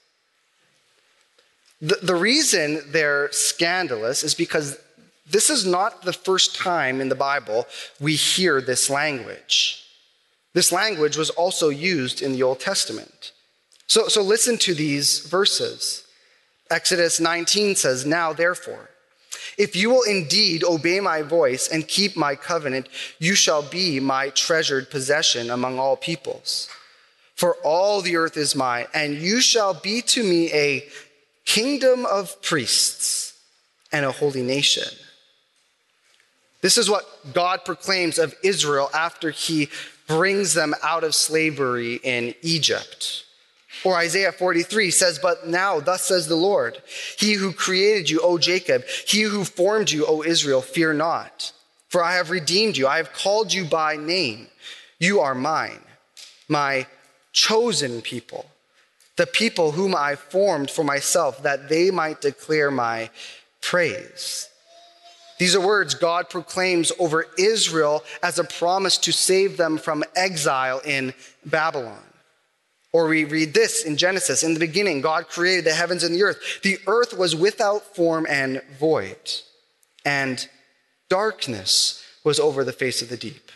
The, 1.82 2.00
the 2.01 2.15
reason 2.15 2.82
they're 2.88 3.29
scandalous 3.34 4.24
is 4.24 4.34
because 4.34 4.79
this 5.29 5.50
is 5.50 5.65
not 5.65 6.03
the 6.03 6.13
first 6.13 6.56
time 6.56 7.01
in 7.01 7.10
the 7.10 7.24
Bible 7.29 7.67
we 8.00 8.15
hear 8.15 8.62
this 8.62 8.89
language. 8.89 9.84
This 10.53 10.72
language 10.72 11.17
was 11.17 11.29
also 11.29 11.67
used 11.67 12.22
in 12.22 12.32
the 12.32 12.44
Old 12.44 12.62
Testament. 12.62 13.34
So, 13.88 14.08
so 14.08 14.22
listen 14.22 14.58
to 14.60 14.74
these 14.74 15.20
verses. 15.20 16.08
Exodus 16.72 17.20
19 17.20 17.75
says, 17.75 18.06
Now 18.06 18.32
therefore, 18.32 18.89
if 19.58 19.75
you 19.75 19.89
will 19.89 20.03
indeed 20.03 20.63
obey 20.63 21.01
my 21.01 21.22
voice 21.22 21.67
and 21.67 21.86
keep 21.86 22.15
my 22.15 22.36
covenant, 22.36 22.88
you 23.20 23.36
shall 23.36 23.62
be 23.62 24.00
my 24.00 24.29
treasured 24.29 24.89
possession 24.89 25.50
among 25.50 25.79
all 25.79 25.98
peoples. 25.98 26.70
For 27.38 27.53
all 27.63 28.01
the 28.01 28.17
earth 28.17 28.36
is 28.36 28.56
mine, 28.56 28.88
and 28.94 29.15
you 29.15 29.41
shall 29.41 29.75
be 29.75 30.01
to 30.01 30.24
me 30.24 30.51
a 30.51 30.88
kingdom 31.46 32.06
of 32.06 32.41
priests 32.41 33.39
and 33.91 34.06
a 34.06 34.12
holy 34.12 34.41
nation. 34.41 34.91
This 36.62 36.79
is 36.79 36.89
what 36.89 37.06
God 37.34 37.63
proclaims 37.63 38.17
of 38.17 38.34
Israel 38.44 38.89
after 38.94 39.29
he 39.29 39.70
brings 40.08 40.56
them 40.56 40.74
out 40.82 41.03
of 41.03 41.13
slavery 41.13 42.00
in 42.03 42.34
Egypt. 42.41 43.24
Or 43.84 43.96
Isaiah 43.96 44.32
43 44.32 44.89
says, 44.89 45.20
But 45.20 45.48
now, 45.48 45.79
thus 45.79 46.03
says 46.03 46.27
the 46.27 46.36
Lord, 46.36 46.82
He 47.20 47.34
who 47.34 47.53
created 47.53 48.10
you, 48.10 48.20
O 48.22 48.39
Jacob, 48.39 48.84
He 49.06 49.22
who 49.22 49.44
formed 49.44 49.91
you, 49.91 50.06
O 50.08 50.24
Israel, 50.24 50.62
fear 50.62 50.94
not. 50.94 51.53
For 51.89 52.03
I 52.03 52.15
have 52.15 52.32
redeemed 52.32 52.77
you, 52.77 52.88
I 52.88 52.98
have 52.98 53.13
called 53.13 53.53
you 53.53 53.63
by 53.65 53.96
name. 53.96 54.48
You 55.00 55.20
are 55.20 55.36
mine. 55.36 55.79
My 56.50 56.88
chosen 57.34 58.01
people, 58.01 58.46
the 59.15 59.27
people 59.27 59.72
whom 59.72 59.96
I 59.96 60.15
formed 60.15 60.72
for 60.72 60.84
myself, 60.84 61.43
that 61.43 61.69
they 61.69 61.91
might 61.91 62.22
declare 62.22 62.72
my 62.72 63.10
praise. 63.62 64.50
These 65.38 65.55
are 65.55 65.65
words 65.65 65.93
God 65.93 66.29
proclaims 66.29 66.91
over 66.98 67.27
Israel 67.38 68.03
as 68.24 68.39
a 68.39 68.43
promise 68.43 68.98
to 69.00 69.12
save 69.12 69.57
them 69.57 69.77
from 69.77 70.03
exile 70.15 70.81
in 70.84 71.13
Babylon. 71.46 72.01
Or 72.91 73.07
we 73.07 73.25
read 73.25 73.53
this 73.53 73.84
in 73.84 73.98
Genesis 73.98 74.43
In 74.43 74.53
the 74.53 74.60
beginning, 74.60 75.01
God 75.01 75.27
created 75.27 75.65
the 75.65 75.74
heavens 75.74 76.03
and 76.03 76.15
the 76.15 76.24
earth. 76.24 76.62
The 76.63 76.79
earth 76.88 77.15
was 77.15 77.36
without 77.36 77.96
form 77.96 78.25
and 78.27 78.62
void, 78.79 79.17
and 80.03 80.48
darkness 81.10 82.03
was 82.24 82.39
over 82.39 82.63
the 82.63 82.74
face 82.74 83.01
of 83.01 83.10
the 83.10 83.17
deep 83.17 83.51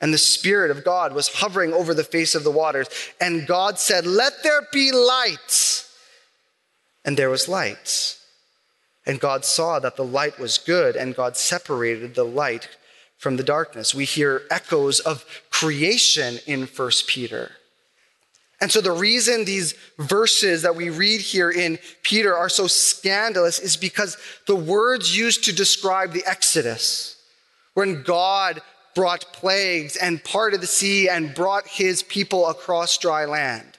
and 0.00 0.14
the 0.14 0.18
Spirit 0.18 0.70
of 0.70 0.84
God 0.84 1.12
was 1.12 1.28
hovering 1.28 1.72
over 1.72 1.92
the 1.92 2.04
face 2.04 2.34
of 2.34 2.44
the 2.44 2.50
waters. 2.50 2.88
And 3.20 3.46
God 3.46 3.78
said, 3.78 4.06
Let 4.06 4.42
there 4.42 4.66
be 4.72 4.92
light. 4.92 5.86
And 7.04 7.16
there 7.16 7.30
was 7.30 7.48
light. 7.48 8.16
And 9.06 9.20
God 9.20 9.44
saw 9.44 9.78
that 9.78 9.96
the 9.96 10.04
light 10.04 10.38
was 10.38 10.58
good, 10.58 10.96
and 10.96 11.16
God 11.16 11.36
separated 11.36 12.14
the 12.14 12.24
light 12.24 12.68
from 13.18 13.36
the 13.36 13.42
darkness. 13.42 13.94
We 13.94 14.04
hear 14.04 14.42
echoes 14.50 15.00
of 15.00 15.24
creation 15.50 16.38
in 16.46 16.66
1 16.66 16.90
Peter. 17.06 17.52
And 18.62 18.70
so, 18.70 18.82
the 18.82 18.92
reason 18.92 19.44
these 19.44 19.74
verses 19.98 20.62
that 20.62 20.76
we 20.76 20.90
read 20.90 21.22
here 21.22 21.50
in 21.50 21.78
Peter 22.02 22.36
are 22.36 22.50
so 22.50 22.66
scandalous 22.66 23.58
is 23.58 23.76
because 23.78 24.18
the 24.46 24.56
words 24.56 25.16
used 25.16 25.44
to 25.44 25.52
describe 25.54 26.12
the 26.12 26.24
Exodus, 26.26 27.16
when 27.72 28.02
God 28.02 28.60
brought 29.00 29.32
plagues 29.32 29.96
and 29.96 30.22
parted 30.24 30.60
the 30.60 30.66
sea 30.66 31.08
and 31.08 31.34
brought 31.34 31.66
his 31.66 32.02
people 32.02 32.46
across 32.50 32.98
dry 32.98 33.24
land. 33.24 33.78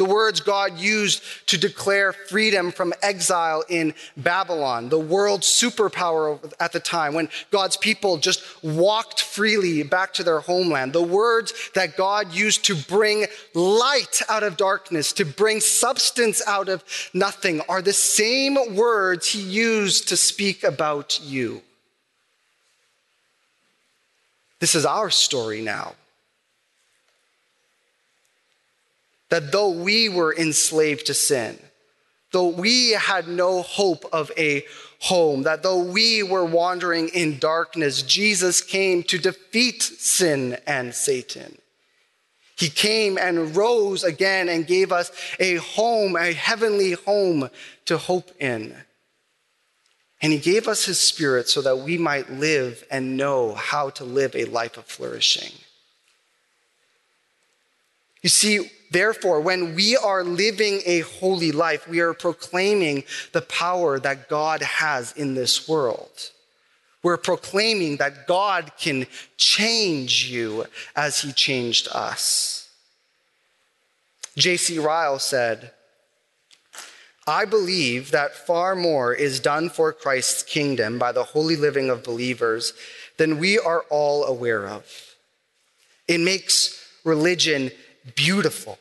the 0.00 0.04
words 0.06 0.40
God 0.40 0.78
used 0.78 1.22
to 1.48 1.58
declare 1.58 2.14
freedom 2.14 2.72
from 2.72 2.94
exile 3.02 3.62
in 3.68 3.92
Babylon, 4.16 4.88
the 4.88 4.98
world 4.98 5.42
superpower 5.42 6.40
at 6.58 6.72
the 6.72 6.80
time, 6.80 7.12
when 7.12 7.28
God's 7.50 7.76
people 7.76 8.16
just 8.16 8.42
walked 8.64 9.20
freely 9.20 9.82
back 9.82 10.14
to 10.14 10.24
their 10.24 10.40
homeland, 10.40 10.94
the 10.94 11.02
words 11.02 11.52
that 11.74 11.98
God 11.98 12.32
used 12.32 12.64
to 12.64 12.74
bring 12.74 13.26
light 13.52 14.22
out 14.30 14.42
of 14.42 14.56
darkness, 14.56 15.12
to 15.12 15.26
bring 15.26 15.60
substance 15.60 16.40
out 16.46 16.70
of 16.70 16.82
nothing, 17.12 17.60
are 17.68 17.82
the 17.82 17.92
same 17.92 18.56
words 18.74 19.28
he 19.28 19.42
used 19.42 20.08
to 20.08 20.16
speak 20.16 20.64
about 20.64 21.20
you. 21.22 21.60
This 24.60 24.74
is 24.74 24.86
our 24.86 25.10
story 25.10 25.62
now. 25.62 25.94
that 29.30 29.52
though 29.52 29.70
we 29.70 30.08
were 30.08 30.34
enslaved 30.34 31.06
to 31.06 31.14
sin, 31.14 31.58
though 32.32 32.48
we 32.48 32.90
had 32.90 33.26
no 33.26 33.62
hope 33.62 34.04
of 34.12 34.30
a 34.36 34.64
home, 35.00 35.44
that 35.44 35.62
though 35.62 35.82
we 35.82 36.22
were 36.22 36.44
wandering 36.44 37.08
in 37.08 37.38
darkness, 37.38 38.02
Jesus 38.02 38.60
came 38.60 39.02
to 39.04 39.18
defeat 39.18 39.82
sin 39.82 40.58
and 40.66 40.94
Satan. 40.94 41.56
He 42.56 42.68
came 42.68 43.16
and 43.16 43.56
rose 43.56 44.04
again 44.04 44.48
and 44.50 44.66
gave 44.66 44.92
us 44.92 45.10
a 45.38 45.56
home, 45.56 46.14
a 46.14 46.32
heavenly 46.32 46.92
home 46.92 47.48
to 47.86 47.96
hope 47.96 48.30
in. 48.38 48.76
And 50.22 50.32
he 50.32 50.38
gave 50.38 50.68
us 50.68 50.84
his 50.84 51.00
spirit 51.00 51.48
so 51.48 51.62
that 51.62 51.78
we 51.78 51.96
might 51.96 52.30
live 52.30 52.84
and 52.90 53.16
know 53.16 53.54
how 53.54 53.90
to 53.90 54.04
live 54.04 54.36
a 54.36 54.44
life 54.44 54.76
of 54.76 54.84
flourishing. 54.84 55.52
You 58.22 58.28
see, 58.28 58.70
Therefore, 58.90 59.40
when 59.40 59.76
we 59.76 59.96
are 59.96 60.24
living 60.24 60.80
a 60.84 61.00
holy 61.00 61.52
life, 61.52 61.86
we 61.86 62.00
are 62.00 62.12
proclaiming 62.12 63.04
the 63.32 63.42
power 63.42 64.00
that 64.00 64.28
God 64.28 64.62
has 64.62 65.12
in 65.12 65.34
this 65.34 65.68
world. 65.68 66.30
We're 67.02 67.16
proclaiming 67.16 67.98
that 67.98 68.26
God 68.26 68.72
can 68.78 69.06
change 69.36 70.28
you 70.28 70.66
as 70.96 71.22
he 71.22 71.32
changed 71.32 71.88
us. 71.92 72.68
J.C. 74.36 74.78
Ryle 74.80 75.20
said, 75.20 75.70
I 77.26 77.44
believe 77.44 78.10
that 78.10 78.34
far 78.34 78.74
more 78.74 79.12
is 79.12 79.40
done 79.40 79.68
for 79.68 79.92
Christ's 79.92 80.42
kingdom 80.42 80.98
by 80.98 81.12
the 81.12 81.24
holy 81.24 81.56
living 81.56 81.90
of 81.90 82.02
believers 82.02 82.72
than 83.18 83.38
we 83.38 83.58
are 83.58 83.84
all 83.90 84.24
aware 84.24 84.66
of. 84.66 84.86
It 86.08 86.18
makes 86.18 86.82
religion 87.04 87.70
beautiful 88.16 88.78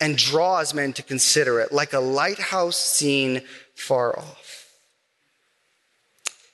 and 0.00 0.16
draws 0.16 0.74
men 0.74 0.92
to 0.92 1.02
consider 1.02 1.60
it 1.60 1.72
like 1.72 1.92
a 1.92 2.00
lighthouse 2.00 2.78
seen 2.78 3.42
far 3.74 4.18
off. 4.18 4.52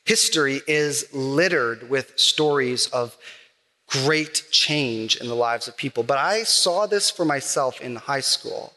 History 0.05 0.63
is 0.67 1.13
littered 1.13 1.91
with 1.91 2.19
stories 2.19 2.87
of 2.89 3.17
great 3.89 4.45
change 4.51 5.17
in 5.17 5.29
the 5.29 5.35
lives 5.35 5.67
of 5.67 5.77
people, 5.77 6.03
but 6.03 6.19
I 6.19 6.45
saw 6.45 6.87
this 6.87 7.11
for 7.11 7.25
myself 7.25 7.81
in 7.81 7.97
high 7.97 8.21
school. 8.21 8.73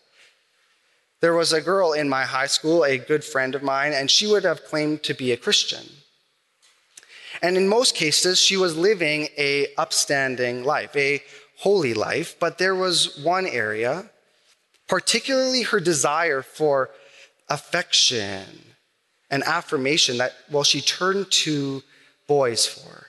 There 1.22 1.36
was 1.36 1.54
a 1.54 1.62
girl 1.62 1.94
in 1.94 2.10
my 2.10 2.24
high 2.24 2.48
school, 2.48 2.84
a 2.84 2.98
good 2.98 3.24
friend 3.24 3.54
of 3.54 3.62
mine, 3.62 3.94
and 3.94 4.10
she 4.10 4.26
would 4.26 4.44
have 4.44 4.66
claimed 4.66 5.04
to 5.04 5.14
be 5.14 5.32
a 5.32 5.38
Christian. 5.38 5.86
And 7.44 7.58
in 7.58 7.68
most 7.68 7.96
cases, 7.96 8.40
she 8.40 8.58
was 8.58 8.76
living 8.76 9.30
a 9.38 9.68
upstanding 9.78 10.64
life, 10.64 10.96
a 10.96 11.24
holy 11.60 11.94
life, 11.94 12.36
but 12.40 12.58
there 12.58 12.76
was 12.76 13.20
one 13.24 13.46
area, 13.46 14.10
particularly 14.88 15.62
her 15.62 15.80
desire 15.80 16.42
for 16.42 16.90
affection 17.50 18.46
and 19.30 19.44
affirmation 19.44 20.18
that, 20.18 20.34
well, 20.50 20.64
she 20.64 20.82
turned 20.82 21.30
to 21.32 21.84
boys 22.28 22.66
for. 22.66 23.08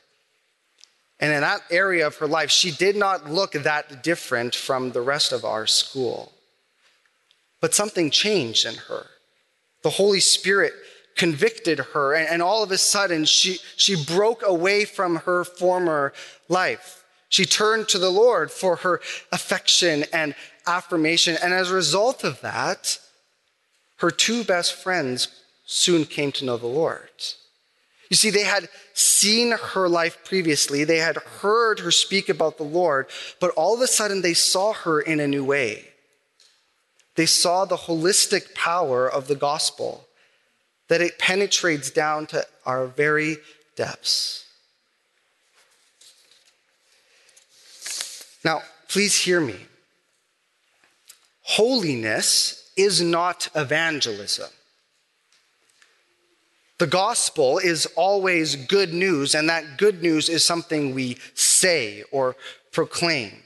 And 1.18 1.32
in 1.32 1.40
that 1.40 1.62
area 1.70 2.06
of 2.06 2.16
her 2.16 2.26
life, 2.26 2.50
she 2.50 2.72
did 2.72 2.96
not 2.96 3.30
look 3.30 3.52
that 3.52 4.02
different 4.02 4.54
from 4.54 4.92
the 4.92 5.00
rest 5.00 5.32
of 5.32 5.44
our 5.44 5.66
school. 5.66 6.32
But 7.62 7.74
something 7.74 8.10
changed 8.10 8.66
in 8.66 8.74
her. 8.74 9.06
The 9.82 9.90
Holy 9.90 10.20
Spirit 10.20 10.74
convicted 11.16 11.78
her, 11.78 12.12
and, 12.12 12.28
and 12.28 12.42
all 12.42 12.62
of 12.62 12.72
a 12.72 12.76
sudden, 12.76 13.24
she, 13.24 13.58
she 13.76 14.04
broke 14.04 14.42
away 14.44 14.84
from 14.84 15.16
her 15.16 15.44
former 15.44 16.12
life. 16.48 17.04
She 17.28 17.44
turned 17.46 17.88
to 17.88 17.98
the 17.98 18.10
Lord 18.10 18.50
for 18.50 18.76
her 18.76 19.00
affection 19.30 20.04
and 20.12 20.34
affirmation. 20.66 21.38
And 21.42 21.54
as 21.54 21.70
a 21.70 21.74
result 21.74 22.24
of 22.24 22.40
that, 22.42 22.98
her 23.98 24.10
two 24.10 24.44
best 24.44 24.74
friends 24.74 25.28
soon 25.64 26.04
came 26.04 26.32
to 26.32 26.44
know 26.44 26.56
the 26.56 26.66
Lord. 26.66 27.08
You 28.10 28.16
see, 28.16 28.30
they 28.30 28.42
had 28.42 28.68
seen 28.92 29.52
her 29.52 29.88
life 29.88 30.18
previously, 30.24 30.84
they 30.84 30.98
had 30.98 31.16
heard 31.16 31.78
her 31.80 31.90
speak 31.90 32.28
about 32.28 32.58
the 32.58 32.64
Lord, 32.64 33.06
but 33.40 33.52
all 33.52 33.74
of 33.74 33.80
a 33.80 33.86
sudden 33.86 34.20
they 34.20 34.34
saw 34.34 34.72
her 34.72 35.00
in 35.00 35.20
a 35.20 35.28
new 35.28 35.44
way. 35.44 35.91
They 37.14 37.26
saw 37.26 37.64
the 37.64 37.76
holistic 37.76 38.54
power 38.54 39.08
of 39.08 39.28
the 39.28 39.34
gospel, 39.34 40.06
that 40.88 41.00
it 41.00 41.18
penetrates 41.18 41.90
down 41.90 42.26
to 42.26 42.44
our 42.66 42.86
very 42.86 43.36
depths. 43.76 44.46
Now, 48.44 48.62
please 48.88 49.16
hear 49.16 49.40
me. 49.40 49.56
Holiness 51.42 52.70
is 52.76 53.00
not 53.00 53.48
evangelism. 53.54 54.50
The 56.78 56.86
gospel 56.86 57.58
is 57.58 57.86
always 57.94 58.56
good 58.56 58.92
news, 58.92 59.34
and 59.34 59.48
that 59.48 59.76
good 59.78 60.02
news 60.02 60.28
is 60.28 60.44
something 60.44 60.94
we 60.94 61.18
say 61.34 62.02
or 62.10 62.36
proclaim. 62.72 63.42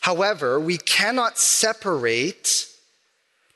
However, 0.00 0.60
we 0.60 0.76
cannot 0.76 1.38
separate 1.38 2.66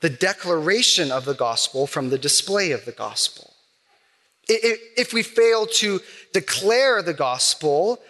the 0.00 0.10
declaration 0.10 1.10
of 1.10 1.24
the 1.24 1.34
gospel 1.34 1.86
from 1.86 2.10
the 2.10 2.18
display 2.18 2.72
of 2.72 2.84
the 2.84 2.92
gospel. 2.92 3.52
If 4.48 5.12
we 5.12 5.22
fail 5.22 5.66
to 5.66 6.00
declare 6.32 7.02
the 7.02 7.14
gospel, 7.14 8.00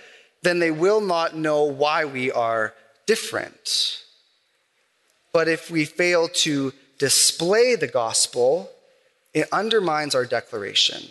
then 0.43 0.59
they 0.59 0.71
will 0.71 1.01
not 1.01 1.35
know 1.35 1.65
why 1.65 2.05
we 2.05 2.31
are 2.31 2.75
different. 3.07 4.03
But 5.33 5.49
if 5.49 5.71
we 5.71 5.85
fail 5.85 6.29
to 6.29 6.73
display 6.99 7.77
the 7.77 7.87
gospel, 7.87 8.71
it 9.33 9.49
undermines 9.53 10.15
our 10.15 10.25
declaration. 10.25 11.03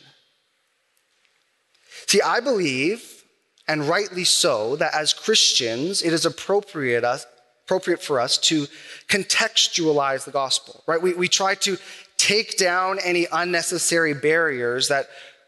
See, 2.08 2.22
I 2.22 2.40
believe, 2.40 3.24
and 3.68 3.88
rightly 3.88 4.24
so, 4.26 4.76
that 4.76 4.94
as 4.94 5.14
Christians, 5.14 6.04
it 6.04 6.14
is 6.14 6.26
appropriate, 6.26 7.04
us, 7.04 7.26
appropriate 7.66 8.02
for 8.02 8.20
us 8.20 8.38
to 8.38 8.68
contextualize 9.08 10.26
the 10.26 10.32
gospel, 10.32 10.84
right? 10.88 11.02
We, 11.02 11.14
we 11.14 11.28
try 11.28 11.56
to 11.56 11.78
take 12.18 12.58
down 12.58 13.00
any 13.04 13.28
unnecessary 13.32 14.14
barriers 14.14 14.88
that 14.90 15.08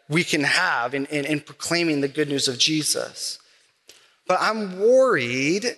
we 0.10 0.24
can 0.24 0.44
have 0.44 0.94
in, 0.94 1.06
in, 1.08 1.26
in 1.26 1.40
proclaiming 1.40 2.02
the 2.02 2.08
good 2.08 2.28
news 2.28 2.48
of 2.48 2.58
Jesus. 2.58 3.40
But 4.28 4.40
I'm 4.42 4.80
worried 4.80 5.76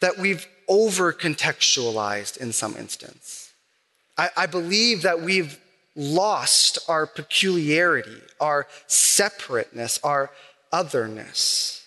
that 0.00 0.18
we've 0.18 0.46
over 0.68 1.12
contextualized 1.12 2.36
in 2.36 2.52
some 2.52 2.76
instance. 2.76 3.52
I, 4.16 4.30
I 4.36 4.46
believe 4.46 5.02
that 5.02 5.22
we've 5.22 5.58
lost 5.96 6.78
our 6.88 7.06
peculiarity, 7.06 8.20
our 8.40 8.66
separateness, 8.86 9.98
our 10.02 10.30
otherness. 10.70 11.81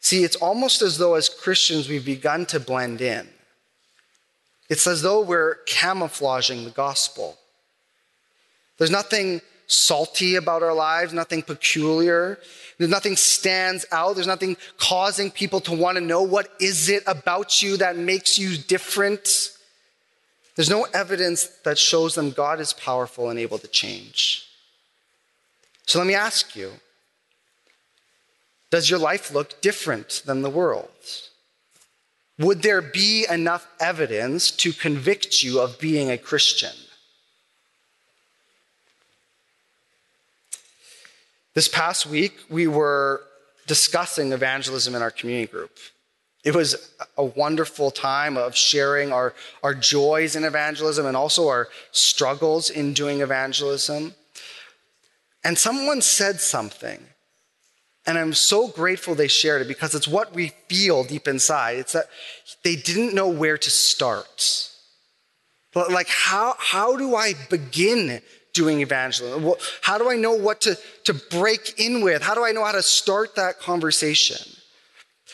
See, 0.00 0.24
it's 0.24 0.36
almost 0.36 0.82
as 0.82 0.98
though 0.98 1.14
as 1.14 1.28
Christians 1.28 1.88
we've 1.88 2.04
begun 2.04 2.46
to 2.46 2.60
blend 2.60 3.00
in. 3.00 3.28
It's 4.68 4.86
as 4.86 5.02
though 5.02 5.20
we're 5.20 5.56
camouflaging 5.66 6.64
the 6.64 6.70
gospel. 6.70 7.38
There's 8.76 8.90
nothing 8.90 9.40
salty 9.66 10.36
about 10.36 10.62
our 10.62 10.74
lives, 10.74 11.12
nothing 11.12 11.42
peculiar. 11.42 12.38
There's 12.78 12.90
nothing 12.90 13.16
stands 13.16 13.84
out. 13.90 14.14
There's 14.14 14.26
nothing 14.26 14.56
causing 14.78 15.30
people 15.30 15.60
to 15.62 15.74
want 15.74 15.96
to 15.96 16.04
know 16.04 16.22
what 16.22 16.48
is 16.60 16.88
it 16.88 17.02
about 17.06 17.62
you 17.62 17.76
that 17.78 17.96
makes 17.96 18.38
you 18.38 18.56
different. 18.56 19.50
There's 20.56 20.70
no 20.70 20.84
evidence 20.94 21.46
that 21.64 21.78
shows 21.78 22.14
them 22.14 22.30
God 22.30 22.60
is 22.60 22.72
powerful 22.72 23.30
and 23.30 23.38
able 23.38 23.58
to 23.58 23.68
change. 23.68 24.46
So 25.86 25.98
let 25.98 26.06
me 26.06 26.14
ask 26.14 26.54
you 26.54 26.72
Does 28.70 28.90
your 28.90 28.98
life 28.98 29.32
look 29.32 29.60
different 29.60 30.22
than 30.26 30.42
the 30.42 30.50
world's? 30.50 31.30
Would 32.38 32.62
there 32.62 32.82
be 32.82 33.26
enough 33.28 33.66
evidence 33.80 34.50
to 34.52 34.72
convict 34.72 35.42
you 35.42 35.60
of 35.60 35.78
being 35.78 36.10
a 36.10 36.18
Christian? 36.18 36.74
This 41.54 41.66
past 41.66 42.06
week, 42.06 42.38
we 42.48 42.68
were 42.68 43.24
discussing 43.66 44.32
evangelism 44.32 44.94
in 44.94 45.02
our 45.02 45.10
community 45.10 45.50
group. 45.50 45.76
It 46.44 46.54
was 46.54 46.94
a 47.16 47.24
wonderful 47.24 47.90
time 47.90 48.36
of 48.36 48.56
sharing 48.56 49.12
our, 49.12 49.34
our 49.64 49.74
joys 49.74 50.36
in 50.36 50.44
evangelism 50.44 51.04
and 51.04 51.16
also 51.16 51.48
our 51.48 51.68
struggles 51.90 52.70
in 52.70 52.94
doing 52.94 53.20
evangelism. 53.20 54.14
And 55.42 55.58
someone 55.58 56.00
said 56.00 56.40
something, 56.40 57.04
and 58.08 58.16
I'm 58.16 58.32
so 58.32 58.68
grateful 58.68 59.14
they 59.14 59.28
shared 59.28 59.60
it 59.60 59.68
because 59.68 59.94
it's 59.94 60.08
what 60.08 60.32
we 60.32 60.54
feel 60.70 61.04
deep 61.04 61.28
inside. 61.28 61.76
It's 61.76 61.92
that 61.92 62.06
they 62.64 62.74
didn't 62.74 63.14
know 63.14 63.28
where 63.28 63.58
to 63.58 63.70
start. 63.70 64.70
Like, 65.74 66.08
how, 66.08 66.56
how 66.58 66.96
do 66.96 67.14
I 67.14 67.34
begin 67.50 68.22
doing 68.54 68.80
evangelism? 68.80 69.52
How 69.82 69.98
do 69.98 70.10
I 70.10 70.16
know 70.16 70.32
what 70.32 70.62
to, 70.62 70.78
to 71.04 71.12
break 71.12 71.78
in 71.78 72.00
with? 72.00 72.22
How 72.22 72.34
do 72.34 72.46
I 72.46 72.52
know 72.52 72.64
how 72.64 72.72
to 72.72 72.82
start 72.82 73.36
that 73.36 73.60
conversation? 73.60 74.38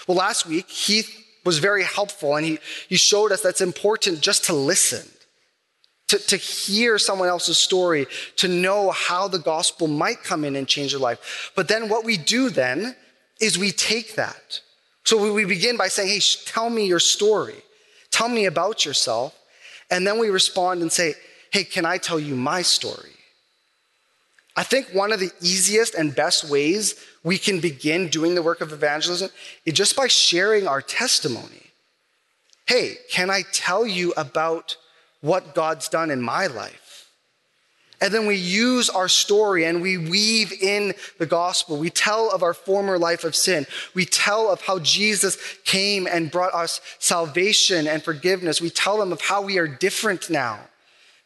Well, 0.09 0.17
last 0.17 0.45
week, 0.45 0.69
Heath 0.69 1.17
was 1.45 1.59
very 1.61 1.85
helpful 1.85 2.35
and 2.35 2.45
he, 2.45 2.59
he 2.89 2.97
showed 2.97 3.31
us 3.31 3.41
that's 3.41 3.61
important 3.61 4.21
just 4.21 4.47
to 4.47 4.53
listen, 4.53 5.09
to, 6.15 6.27
to 6.27 6.37
hear 6.37 6.99
someone 6.99 7.29
else's 7.29 7.59
story, 7.59 8.07
to 8.37 8.49
know 8.49 8.91
how 8.91 9.27
the 9.27 9.39
gospel 9.39 9.89
might 9.89 10.23
come 10.23 10.45
in 10.45 10.55
and 10.55 10.69
change 10.69 10.93
their 10.93 11.01
life. 11.01 11.51
But 11.57 11.69
then 11.69 11.89
what 11.89 12.05
we 12.05 12.17
do 12.17 12.51
then 12.51 12.95
is 13.41 13.59
we 13.59 13.73
take 13.73 14.15
that. 14.15 14.61
So 15.05 15.33
we 15.33 15.45
begin 15.45 15.77
by 15.77 15.89
saying, 15.89 16.09
hey, 16.09 16.21
tell 16.47 16.71
me 16.71 16.87
your 16.87 17.01
story. 17.01 17.63
Tell 18.11 18.29
me 18.29 18.47
about 18.47 18.85
yourself. 18.85 19.37
And 19.91 20.07
then 20.07 20.19
we 20.19 20.29
respond 20.31 20.83
and 20.83 20.93
say, 20.93 21.15
hey, 21.51 21.65
can 21.65 21.85
I 21.85 21.99
tell 21.99 22.21
you 22.21 22.37
my 22.37 22.63
story? 22.63 23.11
I 24.57 24.63
think 24.63 24.89
one 24.93 25.13
of 25.13 25.19
the 25.19 25.33
easiest 25.41 25.97
and 25.97 26.15
best 26.15 26.49
ways 26.49 26.95
we 27.25 27.39
can 27.39 27.59
begin 27.59 28.09
doing 28.09 28.37
the 28.37 28.43
work 28.43 28.61
of 28.61 28.73
evangelism 28.73 29.31
is 29.67 29.75
just 29.75 29.97
by 29.97 30.07
sharing 30.07 30.69
our 30.69 30.81
testimony. 30.81 31.73
Hey, 32.67 32.99
can 33.11 33.31
I 33.31 33.43
tell 33.53 33.85
you 33.85 34.15
about 34.17 34.77
what 35.25 35.55
God's 35.55 35.89
done 35.89 36.11
in 36.11 36.21
my 36.21 36.49
life? 36.49 37.09
And 38.01 38.13
then 38.13 38.27
we 38.27 38.37
use 38.37 38.91
our 38.91 39.09
story 39.09 39.65
and 39.65 39.81
we 39.81 39.97
weave 39.97 40.53
in 40.53 40.93
the 41.19 41.25
gospel. 41.25 41.79
We 41.79 41.89
tell 41.89 42.31
of 42.31 42.43
our 42.43 42.53
former 42.53 42.99
life 42.99 43.25
of 43.25 43.35
sin. 43.35 43.67
We 43.95 44.05
tell 44.05 44.53
of 44.53 44.61
how 44.61 44.81
Jesus 44.81 45.39
came 45.65 46.07
and 46.07 46.31
brought 46.31 46.53
us 46.53 46.83
salvation 46.99 47.87
and 47.87 48.03
forgiveness. 48.03 48.61
We 48.61 48.69
tell 48.69 48.99
them 48.99 49.13
of 49.13 49.23
how 49.23 49.41
we 49.41 49.57
are 49.57 49.67
different 49.67 50.29
now 50.29 50.61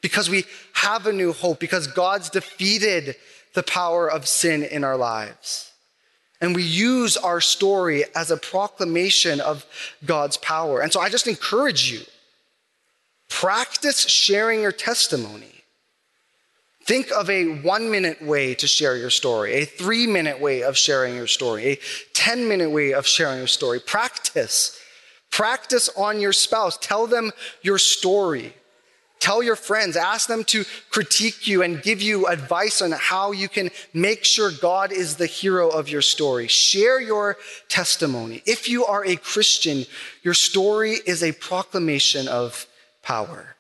because 0.01 0.31
we 0.31 0.45
have 0.75 1.09
a 1.09 1.13
new 1.13 1.33
hope, 1.33 1.59
because 1.59 1.89
God's 1.89 2.31
defeated 2.31 3.17
the 3.55 3.65
power 3.65 4.09
of 4.09 4.29
sin 4.29 4.63
in 4.63 4.85
our 4.85 4.97
lives. 4.97 5.73
And 6.41 6.55
we 6.55 6.63
use 6.63 7.17
our 7.17 7.41
story 7.41 8.05
as 8.15 8.31
a 8.31 8.37
proclamation 8.37 9.41
of 9.41 9.67
God's 10.07 10.37
power. 10.37 10.81
And 10.81 10.93
so 10.93 11.01
I 11.01 11.09
just 11.09 11.27
encourage 11.27 11.91
you 11.91 12.03
practice 13.29 14.01
sharing 14.09 14.61
your 14.61 14.73
testimony. 14.73 15.59
Think 16.85 17.11
of 17.13 17.29
a 17.29 17.61
one 17.61 17.91
minute 17.91 18.23
way 18.23 18.55
to 18.55 18.67
share 18.67 18.97
your 18.97 19.11
story, 19.11 19.53
a 19.55 19.65
three 19.67 20.07
minute 20.07 20.41
way 20.41 20.63
of 20.63 20.77
sharing 20.77 21.15
your 21.15 21.27
story, 21.27 21.67
a 21.67 21.79
10 22.15 22.49
minute 22.49 22.71
way 22.71 22.95
of 22.95 23.07
sharing 23.07 23.39
your 23.39 23.47
story. 23.47 23.79
Practice. 23.79 24.81
Practice 25.31 25.91
on 25.97 26.21
your 26.21 26.33
spouse. 26.33 26.79
Tell 26.79 27.07
them 27.07 27.33
your 27.63 27.79
story. 27.79 28.55
Tell 29.21 29.43
your 29.43 29.57
friends, 29.57 29.97
ask 29.97 30.29
them 30.29 30.45
to 30.45 30.65
critique 30.91 31.47
you 31.47 31.63
and 31.63 31.83
give 31.83 32.01
you 32.01 32.27
advice 32.27 32.81
on 32.81 32.93
how 32.93 33.33
you 33.33 33.49
can 33.49 33.71
make 33.93 34.25
sure 34.25 34.51
God 34.51 34.93
is 34.93 35.17
the 35.17 35.27
hero 35.27 35.69
of 35.69 35.89
your 35.89 36.03
story. 36.03 36.47
Share 36.47 37.01
your 37.01 37.37
testimony. 37.69 38.43
If 38.47 38.69
you 38.69 38.87
are 38.87 39.05
a 39.05 39.17
Christian, 39.17 39.87
your 40.23 40.35
story 40.35 40.99
is 41.05 41.23
a 41.23 41.33
proclamation 41.33 42.29
of 42.29 42.67
power. 43.09 43.57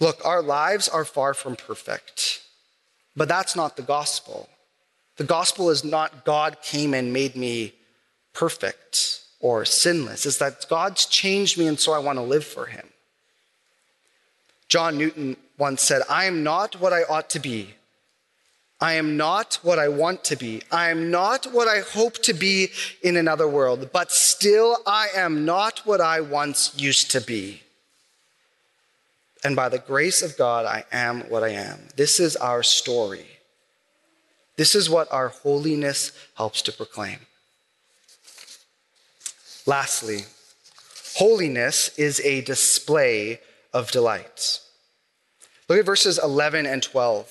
Look, 0.00 0.18
our 0.24 0.42
lives 0.42 0.88
are 0.88 1.04
far 1.04 1.32
from 1.32 1.54
perfect, 1.54 2.42
but 3.14 3.28
that's 3.28 3.54
not 3.54 3.76
the 3.76 3.82
gospel. 3.82 4.48
The 5.16 5.22
gospel 5.22 5.70
is 5.70 5.84
not 5.84 6.24
God 6.24 6.60
came 6.60 6.92
and 6.92 7.12
made 7.12 7.36
me 7.36 7.72
perfect 8.32 9.20
or 9.38 9.64
sinless, 9.64 10.26
is 10.26 10.38
that 10.38 10.66
God's 10.68 11.06
changed 11.06 11.56
me 11.56 11.68
and 11.68 11.78
so 11.78 11.92
I 11.92 12.00
want 12.00 12.18
to 12.18 12.24
live 12.34 12.44
for 12.44 12.66
him. 12.66 12.88
John 14.68 14.98
Newton 14.98 15.36
once 15.56 15.82
said, 15.82 16.02
I 16.10 16.24
am 16.24 16.42
not 16.42 16.80
what 16.80 16.92
I 16.92 17.04
ought 17.04 17.30
to 17.30 17.38
be. 17.38 17.74
I 18.80 18.94
am 18.94 19.16
not 19.16 19.60
what 19.62 19.78
I 19.78 19.88
want 19.88 20.24
to 20.24 20.36
be. 20.36 20.62
I 20.70 20.90
am 20.90 21.10
not 21.10 21.46
what 21.52 21.68
I 21.68 21.80
hope 21.80 22.14
to 22.24 22.34
be 22.34 22.70
in 23.02 23.16
another 23.16 23.48
world, 23.48 23.90
but 23.92 24.10
still 24.10 24.78
I 24.86 25.08
am 25.14 25.44
not 25.44 25.80
what 25.84 26.00
I 26.00 26.20
once 26.20 26.74
used 26.76 27.10
to 27.12 27.20
be. 27.20 27.62
And 29.44 29.54
by 29.54 29.68
the 29.68 29.78
grace 29.78 30.22
of 30.22 30.36
God, 30.36 30.66
I 30.66 30.84
am 30.90 31.20
what 31.28 31.44
I 31.44 31.50
am. 31.50 31.78
This 31.96 32.18
is 32.18 32.34
our 32.36 32.62
story. 32.62 33.26
This 34.56 34.74
is 34.74 34.88
what 34.88 35.12
our 35.12 35.28
holiness 35.28 36.12
helps 36.36 36.62
to 36.62 36.72
proclaim. 36.72 37.20
Lastly, 39.66 40.20
holiness 41.16 41.96
is 41.98 42.20
a 42.20 42.42
display 42.42 43.40
of 43.72 43.90
delight. 43.90 44.60
Look 45.68 45.78
at 45.78 45.86
verses 45.86 46.18
11 46.22 46.66
and 46.66 46.82
12. 46.82 47.30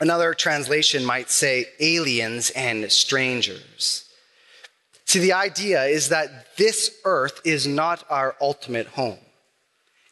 Another 0.00 0.34
translation 0.34 1.04
might 1.04 1.30
say 1.30 1.66
aliens 1.80 2.50
and 2.50 2.90
strangers. 2.92 4.04
See, 5.06 5.20
the 5.20 5.32
idea 5.32 5.84
is 5.84 6.08
that 6.10 6.56
this 6.56 6.98
earth 7.04 7.40
is 7.44 7.66
not 7.66 8.04
our 8.10 8.36
ultimate 8.40 8.88
home. 8.88 9.18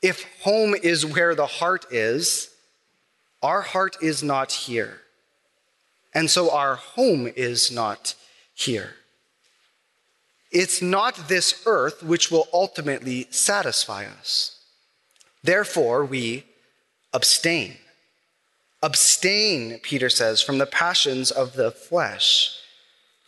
If 0.01 0.25
home 0.42 0.75
is 0.75 1.05
where 1.05 1.35
the 1.35 1.47
heart 1.47 1.87
is, 1.90 2.51
our 3.42 3.61
heart 3.61 3.97
is 4.01 4.23
not 4.23 4.53
here. 4.53 5.01
And 6.14 6.31
so 6.31 6.51
our 6.51 6.77
home 6.77 7.31
is 7.37 7.70
not 7.70 8.14
here. 8.55 8.94
It's 10.51 10.81
not 10.81 11.29
this 11.29 11.62
earth 11.66 12.03
which 12.03 12.31
will 12.31 12.47
ultimately 12.53 13.27
satisfy 13.31 14.07
us. 14.07 14.61
Therefore, 15.42 16.05
we 16.05 16.44
abstain. 17.12 17.77
Abstain, 18.85 19.79
Peter 19.79 20.11
says, 20.11 20.42
from 20.42 20.59
the 20.59 20.66
passions 20.66 21.31
of 21.31 21.55
the 21.55 21.70
flesh. 21.70 22.59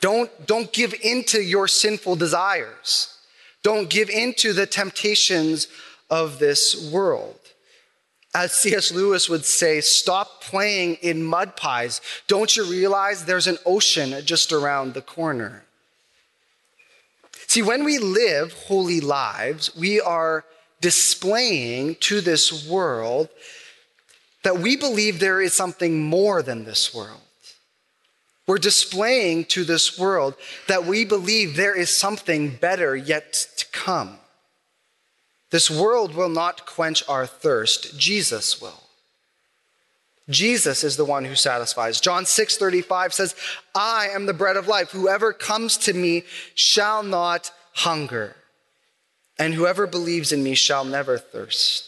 Don't, 0.03 0.31
don't 0.47 0.71
give 0.71 0.93
in 1.03 1.25
to 1.25 1.41
your 1.41 1.67
sinful 1.67 2.17
desires. 2.17 3.19
Don't 3.63 3.89
give 3.89 4.11
in 4.11 4.35
to 4.35 4.53
the 4.53 4.67
temptations 4.67 5.67
of 6.11 6.39
this 6.39 6.93
world. 6.93 7.41
As 8.35 8.53
C.S. 8.53 8.93
Lewis 8.93 9.31
would 9.31 9.47
say, 9.47 9.81
stop 9.81 10.43
playing 10.43 10.97
in 10.97 11.25
mud 11.25 11.57
pies. 11.57 12.03
Don't 12.29 12.55
you 12.55 12.65
realize 12.65 13.25
there's 13.25 13.47
an 13.47 13.57
ocean 13.65 14.15
just 14.27 14.53
around 14.53 14.93
the 14.93 15.01
corner? 15.01 15.65
See, 17.47 17.63
when 17.63 17.83
we 17.83 17.97
live 17.97 18.53
holy 18.53 19.01
lives, 19.01 19.75
we 19.75 20.03
are 20.03 20.45
displaying 20.83 21.95
to 22.01 22.21
this 22.21 22.69
world 22.69 23.31
that 24.47 24.61
we 24.61 24.77
believe 24.77 25.19
there 25.19 25.41
is 25.41 25.53
something 25.53 26.01
more 26.05 26.41
than 26.41 26.65
this 26.65 26.95
world. 26.95 27.21
We're 28.47 28.59
displaying 28.59 29.47
to 29.47 29.65
this 29.65 29.99
world 29.99 30.37
that 30.69 30.87
we 30.87 31.05
believe 31.05 31.57
there 31.57 31.75
is 31.75 31.93
something 31.93 32.51
better 32.51 32.95
yet 32.95 33.33
to 33.57 33.67
come. 33.73 34.21
This 35.51 35.69
world 35.69 36.15
will 36.15 36.29
not 36.29 36.65
quench 36.65 37.03
our 37.09 37.27
thirst, 37.27 37.99
Jesus 37.99 38.61
will. 38.61 38.85
Jesus 40.31 40.85
is 40.85 40.97
the 40.97 41.05
one 41.05 41.25
who 41.25 41.35
satisfies. 41.35 42.01
John 42.01 42.25
6:35 42.25 43.13
says, 43.13 43.35
"I 43.75 44.11
am 44.11 44.27
the 44.27 44.33
bread 44.33 44.57
of 44.57 44.69
life. 44.69 44.93
Whoever 44.93 45.33
comes 45.33 45.77
to 45.79 45.93
me 45.93 46.23
shall 46.55 47.03
not 47.03 47.51
hunger, 47.73 48.37
and 49.41 49.55
whoever 49.55 49.89
believes 49.89 50.31
in 50.31 50.45
me 50.45 50.55
shall 50.55 50.85
never 50.85 51.19
thirst." 51.19 51.86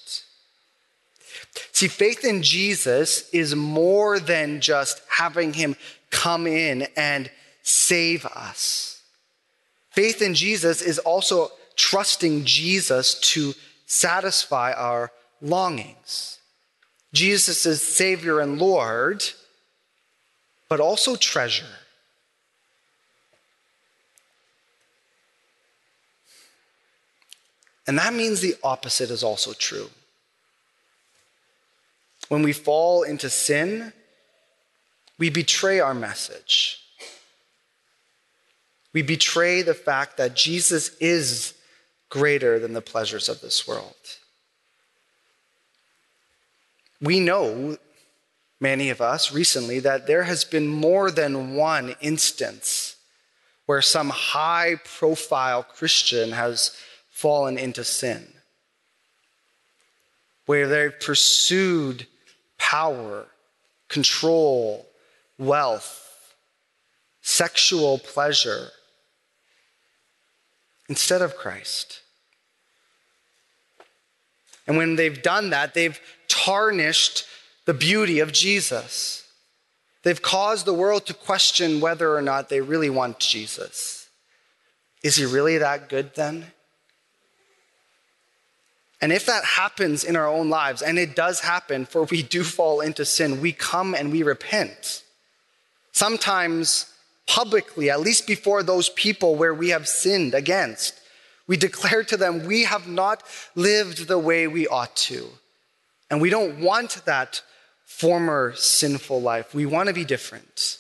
See, 1.73 1.89
faith 1.89 2.25
in 2.25 2.43
Jesus 2.43 3.29
is 3.31 3.55
more 3.55 4.19
than 4.19 4.61
just 4.61 5.03
having 5.09 5.53
him 5.53 5.77
come 6.11 6.47
in 6.47 6.87
and 6.97 7.31
save 7.63 8.25
us. 8.27 9.03
Faith 9.91 10.23
in 10.23 10.35
Jesus 10.35 10.81
is 10.83 10.99
also 10.99 11.51
trusting 11.77 12.45
Jesus 12.45 13.19
to 13.21 13.55
satisfy 13.87 14.73
our 14.73 15.11
longings. 15.41 16.39
Jesus 17.13 17.65
is 17.65 17.81
Savior 17.81 18.41
and 18.41 18.61
Lord, 18.61 19.25
but 20.69 20.81
also 20.81 21.17
treasure. 21.17 21.65
And 27.87 27.99
that 27.99 28.13
means 28.13 28.41
the 28.41 28.57
opposite 28.63 29.11
is 29.11 29.23
also 29.23 29.55
true. 29.55 29.89
When 32.29 32.43
we 32.43 32.53
fall 32.53 33.03
into 33.03 33.31
sin, 33.31 33.93
we 35.19 35.31
betray 35.31 35.81
our 35.81 35.95
message. 35.95 36.81
We 38.93 39.03
betray 39.03 39.63
the 39.63 39.75
fact 39.75 40.17
that 40.17 40.35
Jesus 40.35 40.97
is 40.99 41.55
greater 42.09 42.59
than 42.59 42.73
the 42.73 42.81
pleasures 42.81 43.29
of 43.29 43.41
this 43.41 43.67
world. 43.67 43.95
We 47.01 47.21
know, 47.21 47.79
many 48.61 48.91
of 48.91 49.01
us 49.01 49.33
recently, 49.33 49.79
that 49.81 50.07
there 50.07 50.25
has 50.25 50.45
been 50.45 50.67
more 50.67 51.11
than 51.11 51.55
one 51.55 51.95
instance 52.01 52.97
where 53.67 53.83
some 53.83 54.09
high 54.09 54.77
profile 54.85 55.63
Christian 55.63 56.33
has 56.33 56.75
fallen 57.11 57.59
into 57.59 57.85
sin, 57.85 58.27
where 60.47 60.67
they've 60.67 60.99
pursued 60.99 62.07
power, 62.59 63.27
control, 63.89 64.87
wealth, 65.39 66.35
sexual 67.23 67.99
pleasure 67.99 68.69
instead 70.89 71.23
of 71.23 71.37
Christ. 71.37 72.01
And 74.67 74.77
when 74.77 74.97
they've 74.97 75.23
done 75.23 75.51
that, 75.51 75.75
they've 75.75 75.99
tarnished 76.29 77.25
the 77.65 77.75
beauty 77.75 78.21
of 78.21 78.33
Jesus. 78.33 79.27
They've 80.03 80.21
caused 80.21 80.67
the 80.67 80.75
world 80.75 81.07
to 81.07 81.15
question 81.15 81.81
whether 81.81 82.15
or 82.15 82.23
not 82.23 82.49
they 82.49 82.61
really 82.61 82.91
want 82.91 83.19
Jesus. 83.19 84.09
Is 85.03 85.17
he 85.17 85.25
really 85.25 85.59
that 85.59 85.89
good 85.89 86.15
then? 86.15 86.53
And 89.01 89.13
if 89.13 89.27
that 89.27 89.45
happens 89.45 90.03
in 90.03 90.17
our 90.17 90.27
own 90.27 90.51
lives, 90.51 90.83
and 90.83 90.99
it 90.99 91.15
does 91.15 91.41
happen, 91.41 91.87
for 91.87 92.05
we 92.05 92.23
do 92.23 92.43
fall 92.43 92.81
into 92.81 93.05
sin, 93.05 93.41
we 93.41 93.53
come 93.53 93.95
and 93.95 94.11
we 94.11 94.23
repent. 94.23 95.05
Sometimes 95.93 96.93
publicly, 97.29 97.91
at 97.91 98.01
least 98.01 98.27
before 98.27 98.63
those 98.63 98.89
people 98.89 99.37
where 99.37 99.55
we 99.55 99.69
have 99.69 99.87
sinned 99.87 100.35
against. 100.35 100.99
We 101.47 101.57
declare 101.57 102.03
to 102.05 102.17
them, 102.17 102.47
we 102.47 102.65
have 102.65 102.89
not 102.89 103.23
lived 103.55 104.09
the 104.09 104.19
way 104.19 104.49
we 104.49 104.67
ought 104.67 104.97
to. 104.97 105.29
And 106.11 106.21
we 106.21 106.31
don't 106.31 106.61
want 106.61 107.03
that 107.05 107.43
former 107.85 108.55
sinful 108.57 109.21
life. 109.21 109.55
We 109.55 109.67
want 109.67 109.89
to 109.89 109.95
be 109.95 110.05
different. 110.05 110.79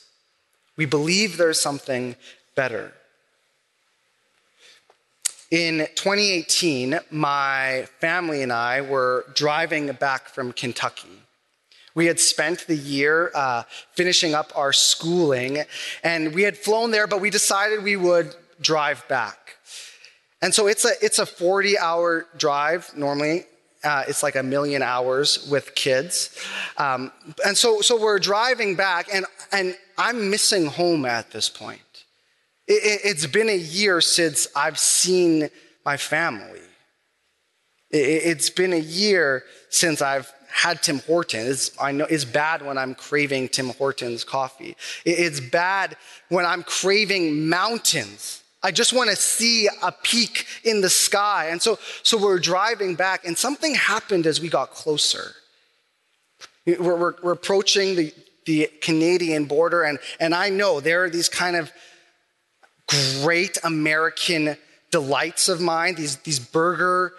We 0.76 0.86
believe 0.86 1.36
there's 1.36 1.60
something 1.60 2.16
better. 2.54 2.92
In 5.50 5.86
2018, 5.94 7.00
my 7.10 7.86
family 8.00 8.42
and 8.42 8.52
I 8.52 8.82
were 8.82 9.24
driving 9.34 9.90
back 9.92 10.28
from 10.28 10.52
Kentucky. 10.52 11.08
We 11.94 12.04
had 12.04 12.20
spent 12.20 12.66
the 12.66 12.76
year 12.76 13.30
uh, 13.34 13.62
finishing 13.92 14.34
up 14.34 14.52
our 14.54 14.74
schooling, 14.74 15.64
and 16.04 16.34
we 16.34 16.42
had 16.42 16.58
flown 16.58 16.90
there, 16.90 17.06
but 17.06 17.22
we 17.22 17.30
decided 17.30 17.82
we 17.82 17.96
would 17.96 18.34
drive 18.60 19.08
back. 19.08 19.56
And 20.42 20.54
so 20.54 20.66
it's 20.66 20.84
a, 20.84 20.92
it's 21.00 21.18
a 21.18 21.24
40 21.24 21.78
hour 21.78 22.26
drive 22.36 22.90
normally. 22.94 23.46
Uh, 23.82 24.04
it's 24.06 24.22
like 24.22 24.36
a 24.36 24.42
million 24.42 24.82
hours 24.82 25.48
with 25.50 25.74
kids. 25.74 26.36
Um, 26.76 27.10
and 27.46 27.56
so, 27.56 27.80
so 27.80 27.98
we're 27.98 28.18
driving 28.18 28.76
back, 28.76 29.08
and, 29.10 29.24
and 29.50 29.74
I'm 29.96 30.28
missing 30.28 30.66
home 30.66 31.06
at 31.06 31.30
this 31.30 31.48
point. 31.48 31.80
It, 32.68 33.00
it's 33.04 33.26
been 33.26 33.48
a 33.48 33.56
year 33.56 34.00
since 34.00 34.46
I've 34.54 34.78
seen 34.78 35.50
my 35.84 35.96
family. 35.96 36.60
It, 37.90 37.96
it's 37.96 38.50
been 38.50 38.72
a 38.72 38.76
year 38.76 39.44
since 39.70 40.02
I've 40.02 40.30
had 40.50 40.82
Tim 40.82 41.00
Hortons. 41.00 41.72
I 41.80 41.92
know 41.92 42.04
it's 42.04 42.24
bad 42.24 42.64
when 42.64 42.78
I'm 42.78 42.94
craving 42.94 43.48
Tim 43.48 43.70
Hortons 43.70 44.24
coffee. 44.24 44.76
It's 45.04 45.40
bad 45.40 45.96
when 46.28 46.44
I'm 46.44 46.62
craving 46.62 47.48
mountains. 47.48 48.42
I 48.62 48.72
just 48.72 48.92
want 48.92 49.08
to 49.10 49.16
see 49.16 49.68
a 49.82 49.92
peak 50.02 50.46
in 50.64 50.80
the 50.80 50.90
sky. 50.90 51.48
And 51.50 51.62
so, 51.62 51.78
so 52.02 52.18
we're 52.18 52.40
driving 52.40 52.96
back, 52.96 53.24
and 53.24 53.38
something 53.38 53.74
happened 53.74 54.26
as 54.26 54.40
we 54.40 54.48
got 54.48 54.70
closer. 54.70 55.32
We're, 56.66 56.96
we're, 56.96 57.14
we're 57.22 57.32
approaching 57.32 57.94
the, 57.94 58.12
the 58.46 58.68
Canadian 58.82 59.44
border, 59.44 59.84
and, 59.84 59.98
and 60.18 60.34
I 60.34 60.48
know 60.50 60.80
there 60.80 61.04
are 61.04 61.10
these 61.10 61.28
kind 61.28 61.56
of 61.56 61.70
great 62.88 63.58
American 63.64 64.56
delights 64.90 65.48
of 65.48 65.60
mine, 65.60 65.94
these, 65.94 66.16
these 66.18 66.38
burger 66.38 67.12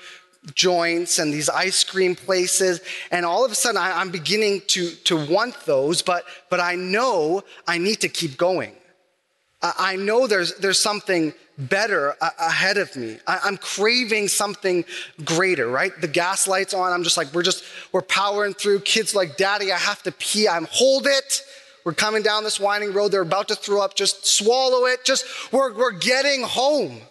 joints 0.55 1.19
and 1.19 1.33
these 1.33 1.49
ice 1.49 1.83
cream 1.83 2.15
places. 2.15 2.81
And 3.11 3.25
all 3.25 3.45
of 3.45 3.51
a 3.51 3.55
sudden, 3.55 3.77
I, 3.77 4.01
am 4.01 4.09
beginning 4.09 4.61
to, 4.67 4.91
to 5.05 5.25
want 5.27 5.65
those, 5.65 6.01
but, 6.01 6.23
but 6.49 6.59
I 6.59 6.75
know 6.75 7.43
I 7.67 7.77
need 7.77 8.01
to 8.01 8.09
keep 8.09 8.37
going. 8.37 8.73
I, 9.61 9.73
I 9.77 9.95
know 9.95 10.27
there's, 10.27 10.55
there's 10.55 10.79
something 10.79 11.33
better 11.57 12.15
a- 12.21 12.31
ahead 12.39 12.77
of 12.77 12.95
me. 12.95 13.17
I, 13.27 13.39
I'm 13.43 13.57
craving 13.57 14.29
something 14.29 14.85
greater, 15.23 15.67
right? 15.67 15.91
The 15.99 16.07
gas 16.07 16.47
light's 16.47 16.73
on. 16.73 16.91
I'm 16.91 17.03
just 17.03 17.17
like, 17.17 17.33
we're 17.33 17.43
just, 17.43 17.63
we're 17.91 18.01
powering 18.01 18.53
through. 18.53 18.81
Kids 18.81 19.13
like, 19.13 19.37
Daddy, 19.37 19.71
I 19.71 19.77
have 19.77 20.01
to 20.03 20.11
pee. 20.11 20.47
I'm 20.47 20.67
hold 20.71 21.05
it. 21.05 21.43
We're 21.89 21.95
coming 21.95 22.21
down 22.21 22.43
this 22.43 22.59
winding 22.59 22.93
road. 22.93 23.11
They're 23.11 23.23
about 23.23 23.47
to 23.47 23.55
throw 23.55 23.81
up. 23.81 23.95
Just 23.95 24.27
swallow 24.27 24.85
it. 24.85 25.03
Just, 25.03 25.25
we're, 25.51 25.73
we're 25.73 25.91
getting 25.91 26.43
home. 26.43 27.01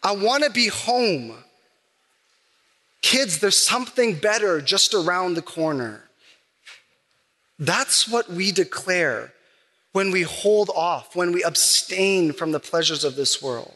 I 0.00 0.12
want 0.12 0.44
to 0.44 0.50
be 0.50 0.68
home. 0.68 1.34
Kids, 3.02 3.40
there's 3.40 3.58
something 3.58 4.14
better 4.14 4.60
just 4.60 4.94
around 4.94 5.34
the 5.34 5.42
corner. 5.42 6.04
That's 7.58 8.06
what 8.06 8.30
we 8.30 8.52
declare 8.52 9.32
when 9.90 10.12
we 10.12 10.22
hold 10.22 10.70
off, 10.72 11.16
when 11.16 11.32
we 11.32 11.42
abstain 11.42 12.32
from 12.32 12.52
the 12.52 12.60
pleasures 12.60 13.02
of 13.02 13.16
this 13.16 13.42
world. 13.42 13.74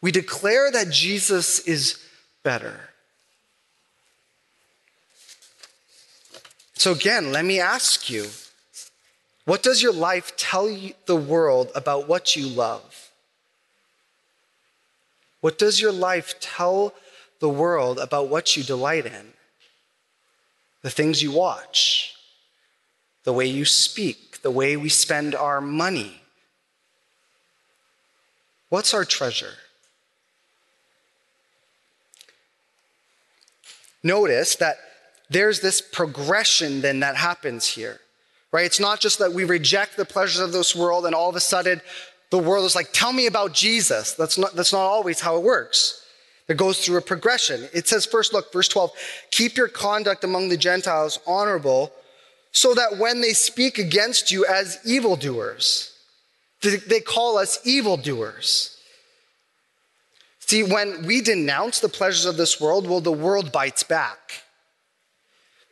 We 0.00 0.10
declare 0.10 0.72
that 0.72 0.90
Jesus 0.90 1.60
is 1.60 2.04
better. 2.42 2.90
So, 6.74 6.90
again, 6.90 7.30
let 7.30 7.44
me 7.44 7.60
ask 7.60 8.10
you 8.10 8.26
what 9.44 9.62
does 9.62 9.82
your 9.82 9.92
life 9.92 10.36
tell 10.36 10.68
the 11.06 11.16
world 11.16 11.70
about 11.74 12.06
what 12.08 12.36
you 12.36 12.46
love? 12.46 13.10
What 15.40 15.58
does 15.58 15.80
your 15.80 15.92
life 15.92 16.38
tell 16.40 16.94
the 17.40 17.48
world 17.48 17.98
about 17.98 18.28
what 18.28 18.56
you 18.56 18.62
delight 18.62 19.06
in? 19.06 19.32
The 20.82 20.90
things 20.90 21.22
you 21.22 21.32
watch, 21.32 22.14
the 23.24 23.32
way 23.32 23.46
you 23.46 23.64
speak, 23.64 24.42
the 24.42 24.50
way 24.50 24.76
we 24.76 24.88
spend 24.88 25.34
our 25.34 25.60
money. 25.60 26.20
What's 28.68 28.94
our 28.94 29.04
treasure? 29.04 29.54
Notice 34.02 34.56
that 34.56 34.76
there's 35.28 35.60
this 35.60 35.80
progression 35.80 36.80
then 36.80 37.00
that 37.00 37.16
happens 37.16 37.66
here 37.66 38.00
right? 38.52 38.64
It's 38.64 38.80
not 38.80 39.00
just 39.00 39.18
that 39.18 39.32
we 39.32 39.44
reject 39.44 39.96
the 39.96 40.04
pleasures 40.04 40.40
of 40.40 40.52
this 40.52 40.74
world 40.74 41.06
and 41.06 41.14
all 41.14 41.28
of 41.28 41.36
a 41.36 41.40
sudden 41.40 41.80
the 42.30 42.38
world 42.38 42.64
is 42.64 42.74
like, 42.74 42.92
tell 42.92 43.12
me 43.12 43.26
about 43.26 43.52
Jesus. 43.52 44.14
That's 44.14 44.38
not, 44.38 44.54
that's 44.54 44.72
not 44.72 44.82
always 44.82 45.20
how 45.20 45.36
it 45.36 45.42
works. 45.42 46.04
It 46.48 46.56
goes 46.56 46.84
through 46.84 46.98
a 46.98 47.02
progression. 47.02 47.68
It 47.72 47.86
says 47.86 48.06
first, 48.06 48.32
look, 48.32 48.52
verse 48.52 48.68
12, 48.68 48.92
keep 49.30 49.56
your 49.56 49.68
conduct 49.68 50.24
among 50.24 50.48
the 50.48 50.56
Gentiles 50.56 51.18
honorable 51.26 51.92
so 52.52 52.74
that 52.74 52.98
when 52.98 53.20
they 53.20 53.32
speak 53.32 53.78
against 53.78 54.32
you 54.32 54.44
as 54.46 54.78
evildoers, 54.84 55.92
they 56.60 57.00
call 57.00 57.38
us 57.38 57.64
evildoers. 57.64 58.76
See, 60.40 60.64
when 60.64 61.06
we 61.06 61.20
denounce 61.20 61.78
the 61.78 61.88
pleasures 61.88 62.24
of 62.24 62.36
this 62.36 62.60
world, 62.60 62.88
well, 62.88 63.00
the 63.00 63.12
world 63.12 63.52
bites 63.52 63.84
back. 63.84 64.42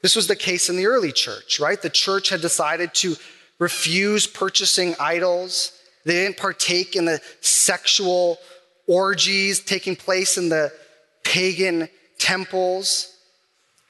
This 0.03 0.15
was 0.15 0.27
the 0.27 0.37
case 0.37 0.69
in 0.69 0.77
the 0.77 0.87
early 0.87 1.13
church, 1.13 1.59
right? 1.59 1.81
The 1.81 1.91
church 1.91 2.29
had 2.29 2.41
decided 2.41 2.95
to 2.95 3.17
refuse 3.59 4.27
purchasing 4.27 4.95
idols. 5.01 5.73
They 6.05 6.25
didn't 6.25 6.37
partake 6.37 6.95
in 6.95 7.05
the 7.05 7.21
sexual 7.41 8.39
orgies 8.87 9.61
taking 9.61 9.97
place 9.97 10.39
in 10.39 10.49
the 10.49 10.73
pagan 11.25 11.89
temples. 12.19 13.15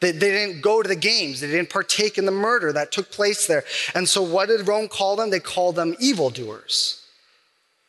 They, 0.01 0.13
they 0.13 0.31
didn't 0.31 0.63
go 0.63 0.83
to 0.83 0.89
the 0.89 0.97
games. 0.97 1.41
They 1.41 1.49
didn't 1.49 1.71
partake 1.71 2.19
in 2.19 2.25
the 2.25 2.33
murder 2.33 2.73
that 2.73 2.93
took 2.93 3.11
place 3.11 3.47
there. 3.47 3.65
And 3.95 4.09
so, 4.09 4.23
what 4.23 4.49
did 4.49 4.67
Rome 4.67 4.89
call 4.89 5.17
them? 5.17 5.31
They 5.31 5.41
called 5.41 5.77
them 5.77 5.95
evildoers. 6.01 7.05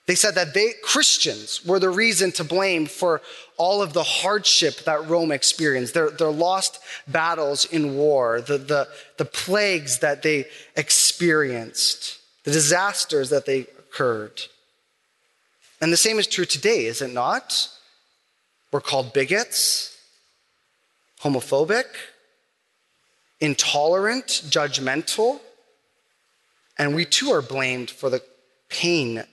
They 0.09 0.15
said 0.15 0.33
that 0.33 0.55
they, 0.55 0.73
Christians, 0.81 1.63
were 1.63 1.77
the 1.77 1.91
reason 1.91 2.31
to 2.31 2.43
blame 2.43 2.87
for 2.87 3.21
all 3.57 3.83
of 3.83 3.93
the 3.93 4.01
hardship 4.01 4.77
that 4.85 5.07
Rome 5.07 5.31
experienced, 5.31 5.93
their, 5.93 6.09
their 6.09 6.31
lost 6.31 6.79
battles 7.07 7.65
in 7.65 7.95
war, 7.95 8.41
the, 8.41 8.57
the, 8.57 8.87
the 9.17 9.25
plagues 9.25 9.99
that 9.99 10.23
they 10.23 10.47
experienced, 10.75 12.17
the 12.43 12.49
disasters 12.49 13.29
that 13.29 13.45
they 13.45 13.67
occurred. 13.77 14.41
And 15.79 15.93
the 15.93 15.97
same 15.97 16.17
is 16.17 16.25
true 16.25 16.45
today, 16.45 16.85
is 16.85 17.03
it 17.03 17.13
not? 17.13 17.69
We're 18.71 18.81
called 18.81 19.13
bigots, 19.13 19.95
homophobic, 21.21 21.85
intolerant, 23.39 24.25
judgmental, 24.25 25.39
and 26.79 26.95
we 26.95 27.05
too 27.05 27.29
are 27.29 27.43
blamed 27.43 27.91
for 27.91 28.09
the 28.09 28.23
pain 28.69 29.23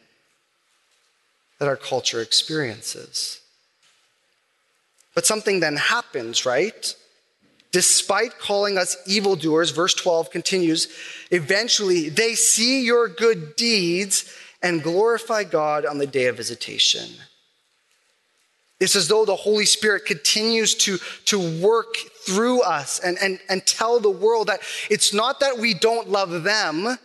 that 1.59 1.69
our 1.69 1.77
culture 1.77 2.21
experiences. 2.21 3.41
But 5.15 5.27
something 5.27 5.61
then 5.61 5.77
happens, 5.77 6.45
right? 6.45 6.95
Despite 7.73 8.39
calling 8.39 8.79
us 8.79 8.97
evildoers, 9.07 9.71
verse 9.71 9.95
12 9.95 10.31
continues, 10.31 10.89
eventually 11.31 12.09
they 12.09 12.35
see 12.35 12.85
your 12.85 13.09
good 13.09 13.57
deeds 13.57 14.33
and 14.63 14.83
glorify 14.83 15.45
God 15.45 15.87
on 15.87 15.99
the 15.99 16.07
day 16.07 16.27
of 16.27 16.37
visitation. 16.37 17.09
It's 18.79 18.97
as 18.97 19.09
though 19.09 19.25
the 19.25 19.37
Holy 19.37 19.65
Spirit 19.65 20.05
continues 20.05 20.75
to, 20.75 20.99
to 21.27 21.61
work 21.61 21.95
through 22.27 22.63
us 22.63 22.99
and, 22.99 23.17
and, 23.23 23.41
and 23.49 23.65
tell 23.65 24.01
the 24.01 24.11
world 24.11 24.49
that 24.49 24.61
it's 24.91 25.15
not 25.15 25.41
that 25.41 25.59
we 25.59 25.73
don't 25.73 26.11
love 26.11 26.43
them, 26.43 26.99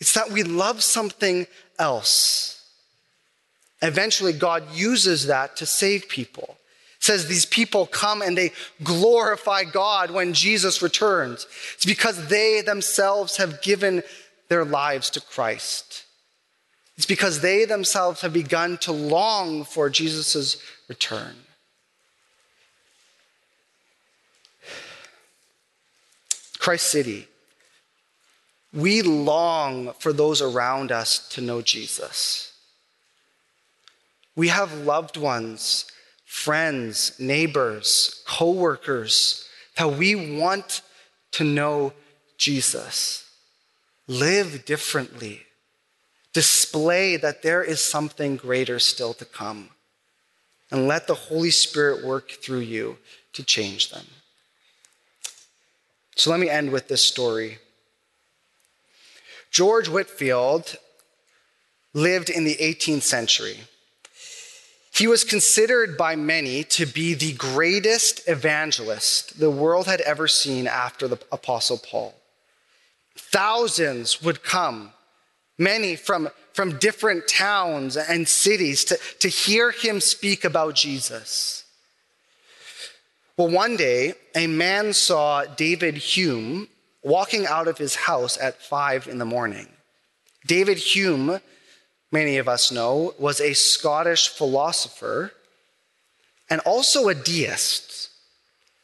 it's 0.00 0.14
that 0.14 0.30
we 0.30 0.42
love 0.42 0.82
something 0.82 1.46
else. 1.78 2.55
Eventually, 3.82 4.32
God 4.32 4.64
uses 4.72 5.26
that 5.26 5.56
to 5.56 5.66
save 5.66 6.08
people. 6.08 6.56
It 6.98 7.04
says 7.04 7.26
these 7.26 7.44
people 7.44 7.86
come 7.86 8.22
and 8.22 8.36
they 8.36 8.52
glorify 8.82 9.64
God 9.64 10.10
when 10.10 10.32
Jesus 10.32 10.80
returns. 10.80 11.46
It's 11.74 11.84
because 11.84 12.28
they 12.28 12.62
themselves 12.62 13.36
have 13.36 13.60
given 13.62 14.02
their 14.48 14.64
lives 14.64 15.10
to 15.10 15.20
Christ. 15.20 16.04
It's 16.96 17.06
because 17.06 17.40
they 17.40 17.66
themselves 17.66 18.22
have 18.22 18.32
begun 18.32 18.78
to 18.78 18.92
long 18.92 19.64
for 19.64 19.90
Jesus' 19.90 20.56
return. 20.88 21.34
Christ 26.58 26.86
City, 26.88 27.28
we 28.72 29.02
long 29.02 29.92
for 29.98 30.12
those 30.12 30.40
around 30.40 30.90
us 30.90 31.28
to 31.28 31.40
know 31.40 31.62
Jesus. 31.62 32.55
We 34.36 34.48
have 34.48 34.84
loved 34.84 35.16
ones, 35.16 35.86
friends, 36.26 37.18
neighbors, 37.18 38.22
coworkers 38.26 39.48
that 39.76 39.92
we 39.92 40.38
want 40.38 40.82
to 41.32 41.44
know 41.44 41.94
Jesus. 42.36 43.28
Live 44.06 44.66
differently. 44.66 45.42
Display 46.34 47.16
that 47.16 47.42
there 47.42 47.64
is 47.64 47.82
something 47.82 48.36
greater 48.36 48.78
still 48.78 49.14
to 49.14 49.24
come. 49.24 49.70
And 50.70 50.86
let 50.86 51.06
the 51.06 51.14
Holy 51.14 51.50
Spirit 51.50 52.04
work 52.04 52.30
through 52.30 52.60
you 52.60 52.98
to 53.32 53.42
change 53.42 53.90
them. 53.90 54.06
So 56.16 56.30
let 56.30 56.40
me 56.40 56.50
end 56.50 56.72
with 56.72 56.88
this 56.88 57.04
story. 57.04 57.58
George 59.50 59.88
Whitefield 59.88 60.76
lived 61.94 62.28
in 62.28 62.44
the 62.44 62.56
18th 62.56 63.02
century. 63.02 63.60
He 64.96 65.06
was 65.06 65.24
considered 65.24 65.98
by 65.98 66.16
many 66.16 66.64
to 66.64 66.86
be 66.86 67.12
the 67.12 67.34
greatest 67.34 68.26
evangelist 68.26 69.38
the 69.38 69.50
world 69.50 69.86
had 69.86 70.00
ever 70.00 70.26
seen 70.26 70.66
after 70.66 71.06
the 71.06 71.18
Apostle 71.30 71.76
Paul. 71.76 72.14
Thousands 73.14 74.22
would 74.22 74.42
come, 74.42 74.92
many 75.58 75.96
from, 75.96 76.30
from 76.54 76.78
different 76.78 77.28
towns 77.28 77.98
and 77.98 78.26
cities, 78.26 78.86
to, 78.86 78.98
to 79.18 79.28
hear 79.28 79.70
him 79.70 80.00
speak 80.00 80.44
about 80.44 80.74
Jesus. 80.74 81.64
Well, 83.36 83.48
one 83.48 83.76
day, 83.76 84.14
a 84.34 84.46
man 84.46 84.94
saw 84.94 85.44
David 85.44 85.96
Hume 85.98 86.68
walking 87.02 87.46
out 87.46 87.68
of 87.68 87.76
his 87.76 87.96
house 87.96 88.38
at 88.40 88.62
five 88.62 89.06
in 89.06 89.18
the 89.18 89.26
morning. 89.26 89.68
David 90.46 90.78
Hume 90.78 91.40
many 92.12 92.38
of 92.38 92.48
us 92.48 92.70
know, 92.70 93.14
was 93.18 93.40
a 93.40 93.54
Scottish 93.54 94.28
philosopher 94.28 95.32
and 96.48 96.60
also 96.60 97.08
a 97.08 97.14
deist. 97.14 98.10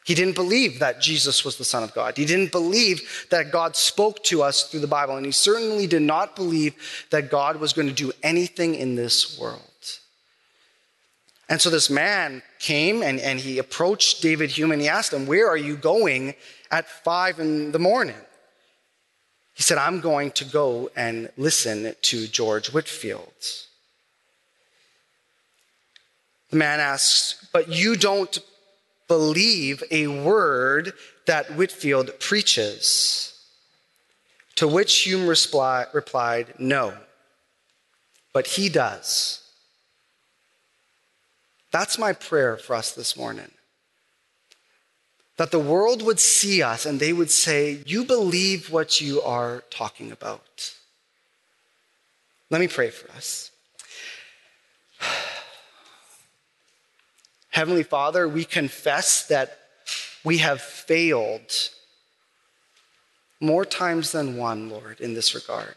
He 0.04 0.14
didn't 0.14 0.34
believe 0.34 0.80
that 0.80 1.00
Jesus 1.00 1.44
was 1.44 1.56
the 1.56 1.64
Son 1.64 1.84
of 1.84 1.94
God. 1.94 2.16
He 2.16 2.24
didn't 2.24 2.50
believe 2.50 3.26
that 3.30 3.52
God 3.52 3.76
spoke 3.76 4.22
to 4.24 4.42
us 4.42 4.64
through 4.64 4.80
the 4.80 4.88
Bible. 4.88 5.16
And 5.16 5.24
he 5.24 5.30
certainly 5.32 5.86
did 5.86 6.02
not 6.02 6.34
believe 6.34 7.06
that 7.10 7.30
God 7.30 7.56
was 7.56 7.72
going 7.72 7.86
to 7.86 7.94
do 7.94 8.10
anything 8.22 8.74
in 8.74 8.96
this 8.96 9.38
world. 9.38 9.60
And 11.48 11.60
so 11.60 11.70
this 11.70 11.90
man 11.90 12.42
came 12.58 13.02
and, 13.02 13.20
and 13.20 13.38
he 13.38 13.58
approached 13.58 14.22
David 14.22 14.50
Hume 14.50 14.72
and 14.72 14.80
he 14.80 14.88
asked 14.88 15.12
him, 15.12 15.26
Where 15.26 15.48
are 15.48 15.56
you 15.56 15.76
going 15.76 16.34
at 16.70 16.88
five 16.88 17.38
in 17.38 17.72
the 17.72 17.78
morning? 17.78 18.16
He 19.54 19.62
said, 19.62 19.78
I'm 19.78 20.00
going 20.00 20.30
to 20.32 20.44
go 20.44 20.90
and 20.96 21.30
listen 21.36 21.94
to 22.00 22.26
George 22.26 22.72
Whitefield. 22.72 23.32
The 26.50 26.56
man 26.56 26.80
asks, 26.80 27.46
But 27.52 27.68
you 27.68 27.96
don't 27.96 28.38
believe 29.08 29.82
a 29.90 30.06
word 30.06 30.94
that 31.26 31.52
Whitefield 31.52 32.18
preaches? 32.18 33.28
To 34.56 34.68
which 34.68 35.00
Hume 35.00 35.26
replied, 35.26 36.54
No, 36.58 36.94
but 38.32 38.46
he 38.46 38.68
does. 38.68 39.40
That's 41.70 41.98
my 41.98 42.12
prayer 42.12 42.58
for 42.58 42.76
us 42.76 42.92
this 42.92 43.16
morning 43.16 43.51
that 45.36 45.50
the 45.50 45.58
world 45.58 46.02
would 46.02 46.20
see 46.20 46.62
us 46.62 46.86
and 46.86 47.00
they 47.00 47.12
would 47.12 47.30
say, 47.30 47.80
You 47.86 48.04
believe 48.04 48.70
what 48.70 49.00
you 49.00 49.22
are 49.22 49.64
talking 49.70 50.12
about. 50.12 50.74
Let 52.50 52.60
me 52.60 52.68
pray 52.68 52.90
for 52.90 53.10
us. 53.12 53.50
Heavenly 57.50 57.82
Father, 57.82 58.28
we 58.28 58.44
confess 58.44 59.26
that 59.26 59.58
we 60.24 60.38
have 60.38 60.60
failed 60.60 61.70
more 63.40 63.64
times 63.64 64.12
than 64.12 64.36
one, 64.36 64.70
Lord, 64.70 65.00
in 65.00 65.14
this 65.14 65.34
regard. 65.34 65.76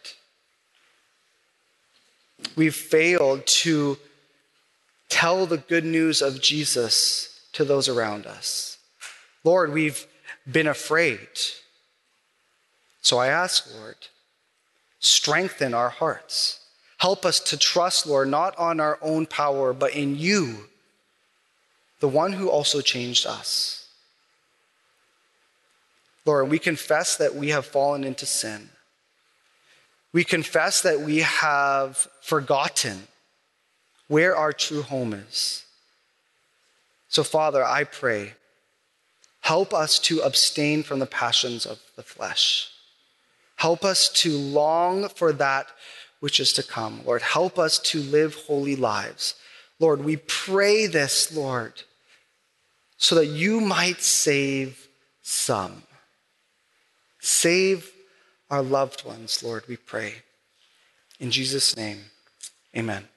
We've 2.55 2.75
failed 2.75 3.45
to 3.47 3.97
tell 5.09 5.45
the 5.45 5.57
good 5.57 5.85
news 5.85 6.21
of 6.21 6.41
Jesus 6.41 7.41
to 7.53 7.63
those 7.63 7.89
around 7.89 8.25
us. 8.27 8.74
Lord, 9.45 9.71
we've 9.71 10.07
been 10.51 10.67
afraid. 10.67 11.27
So 13.01 13.19
I 13.19 13.27
ask, 13.27 13.71
Lord, 13.75 13.95
strengthen 14.99 15.75
our 15.75 15.89
hearts. 15.89 16.61
Help 16.97 17.25
us 17.25 17.39
to 17.41 17.57
trust, 17.57 18.07
Lord, 18.07 18.27
not 18.27 18.57
on 18.57 18.79
our 18.79 18.97
own 19.03 19.27
power, 19.27 19.71
but 19.71 19.93
in 19.93 20.17
you, 20.17 20.65
the 21.99 22.07
one 22.07 22.33
who 22.33 22.49
also 22.49 22.81
changed 22.81 23.27
us. 23.27 23.87
Lord, 26.25 26.49
we 26.49 26.57
confess 26.57 27.15
that 27.17 27.35
we 27.35 27.49
have 27.49 27.67
fallen 27.67 28.03
into 28.03 28.25
sin. 28.25 28.69
We 30.11 30.23
confess 30.23 30.81
that 30.81 31.01
we 31.01 31.19
have 31.19 32.07
forgotten 32.21 33.07
where 34.07 34.35
our 34.35 34.53
true 34.53 34.81
home 34.81 35.13
is. 35.13 35.65
So, 37.09 37.23
Father, 37.23 37.63
I 37.63 37.83
pray 37.83 38.33
Help 39.45 39.75
us 39.75 39.99
to 39.99 40.21
abstain 40.21 40.81
from 40.81 40.97
the 40.97 41.05
passions 41.05 41.67
of 41.67 41.77
the 41.95 42.01
flesh. 42.01 42.71
Help 43.57 43.85
us 43.85 44.09
to 44.09 44.35
long 44.35 45.07
for 45.07 45.31
that 45.31 45.67
which 46.19 46.39
is 46.39 46.51
to 46.51 46.63
come. 46.63 47.01
Lord, 47.05 47.21
help 47.21 47.59
us 47.59 47.77
to 47.91 47.99
live 47.99 48.33
holy 48.47 48.75
lives. 48.75 49.35
Lord, 49.79 50.03
we 50.03 50.17
pray 50.17 50.87
this, 50.87 51.31
Lord, 51.31 51.83
so 52.97 53.13
that 53.13 53.27
you 53.27 53.61
might 53.61 54.01
save 54.01 54.87
some. 55.21 55.83
Save 57.19 57.91
our 58.49 58.63
loved 58.63 59.05
ones, 59.05 59.43
Lord, 59.43 59.63
we 59.67 59.77
pray. 59.77 60.23
In 61.19 61.29
Jesus' 61.29 61.77
name, 61.77 62.05
amen. 62.75 63.07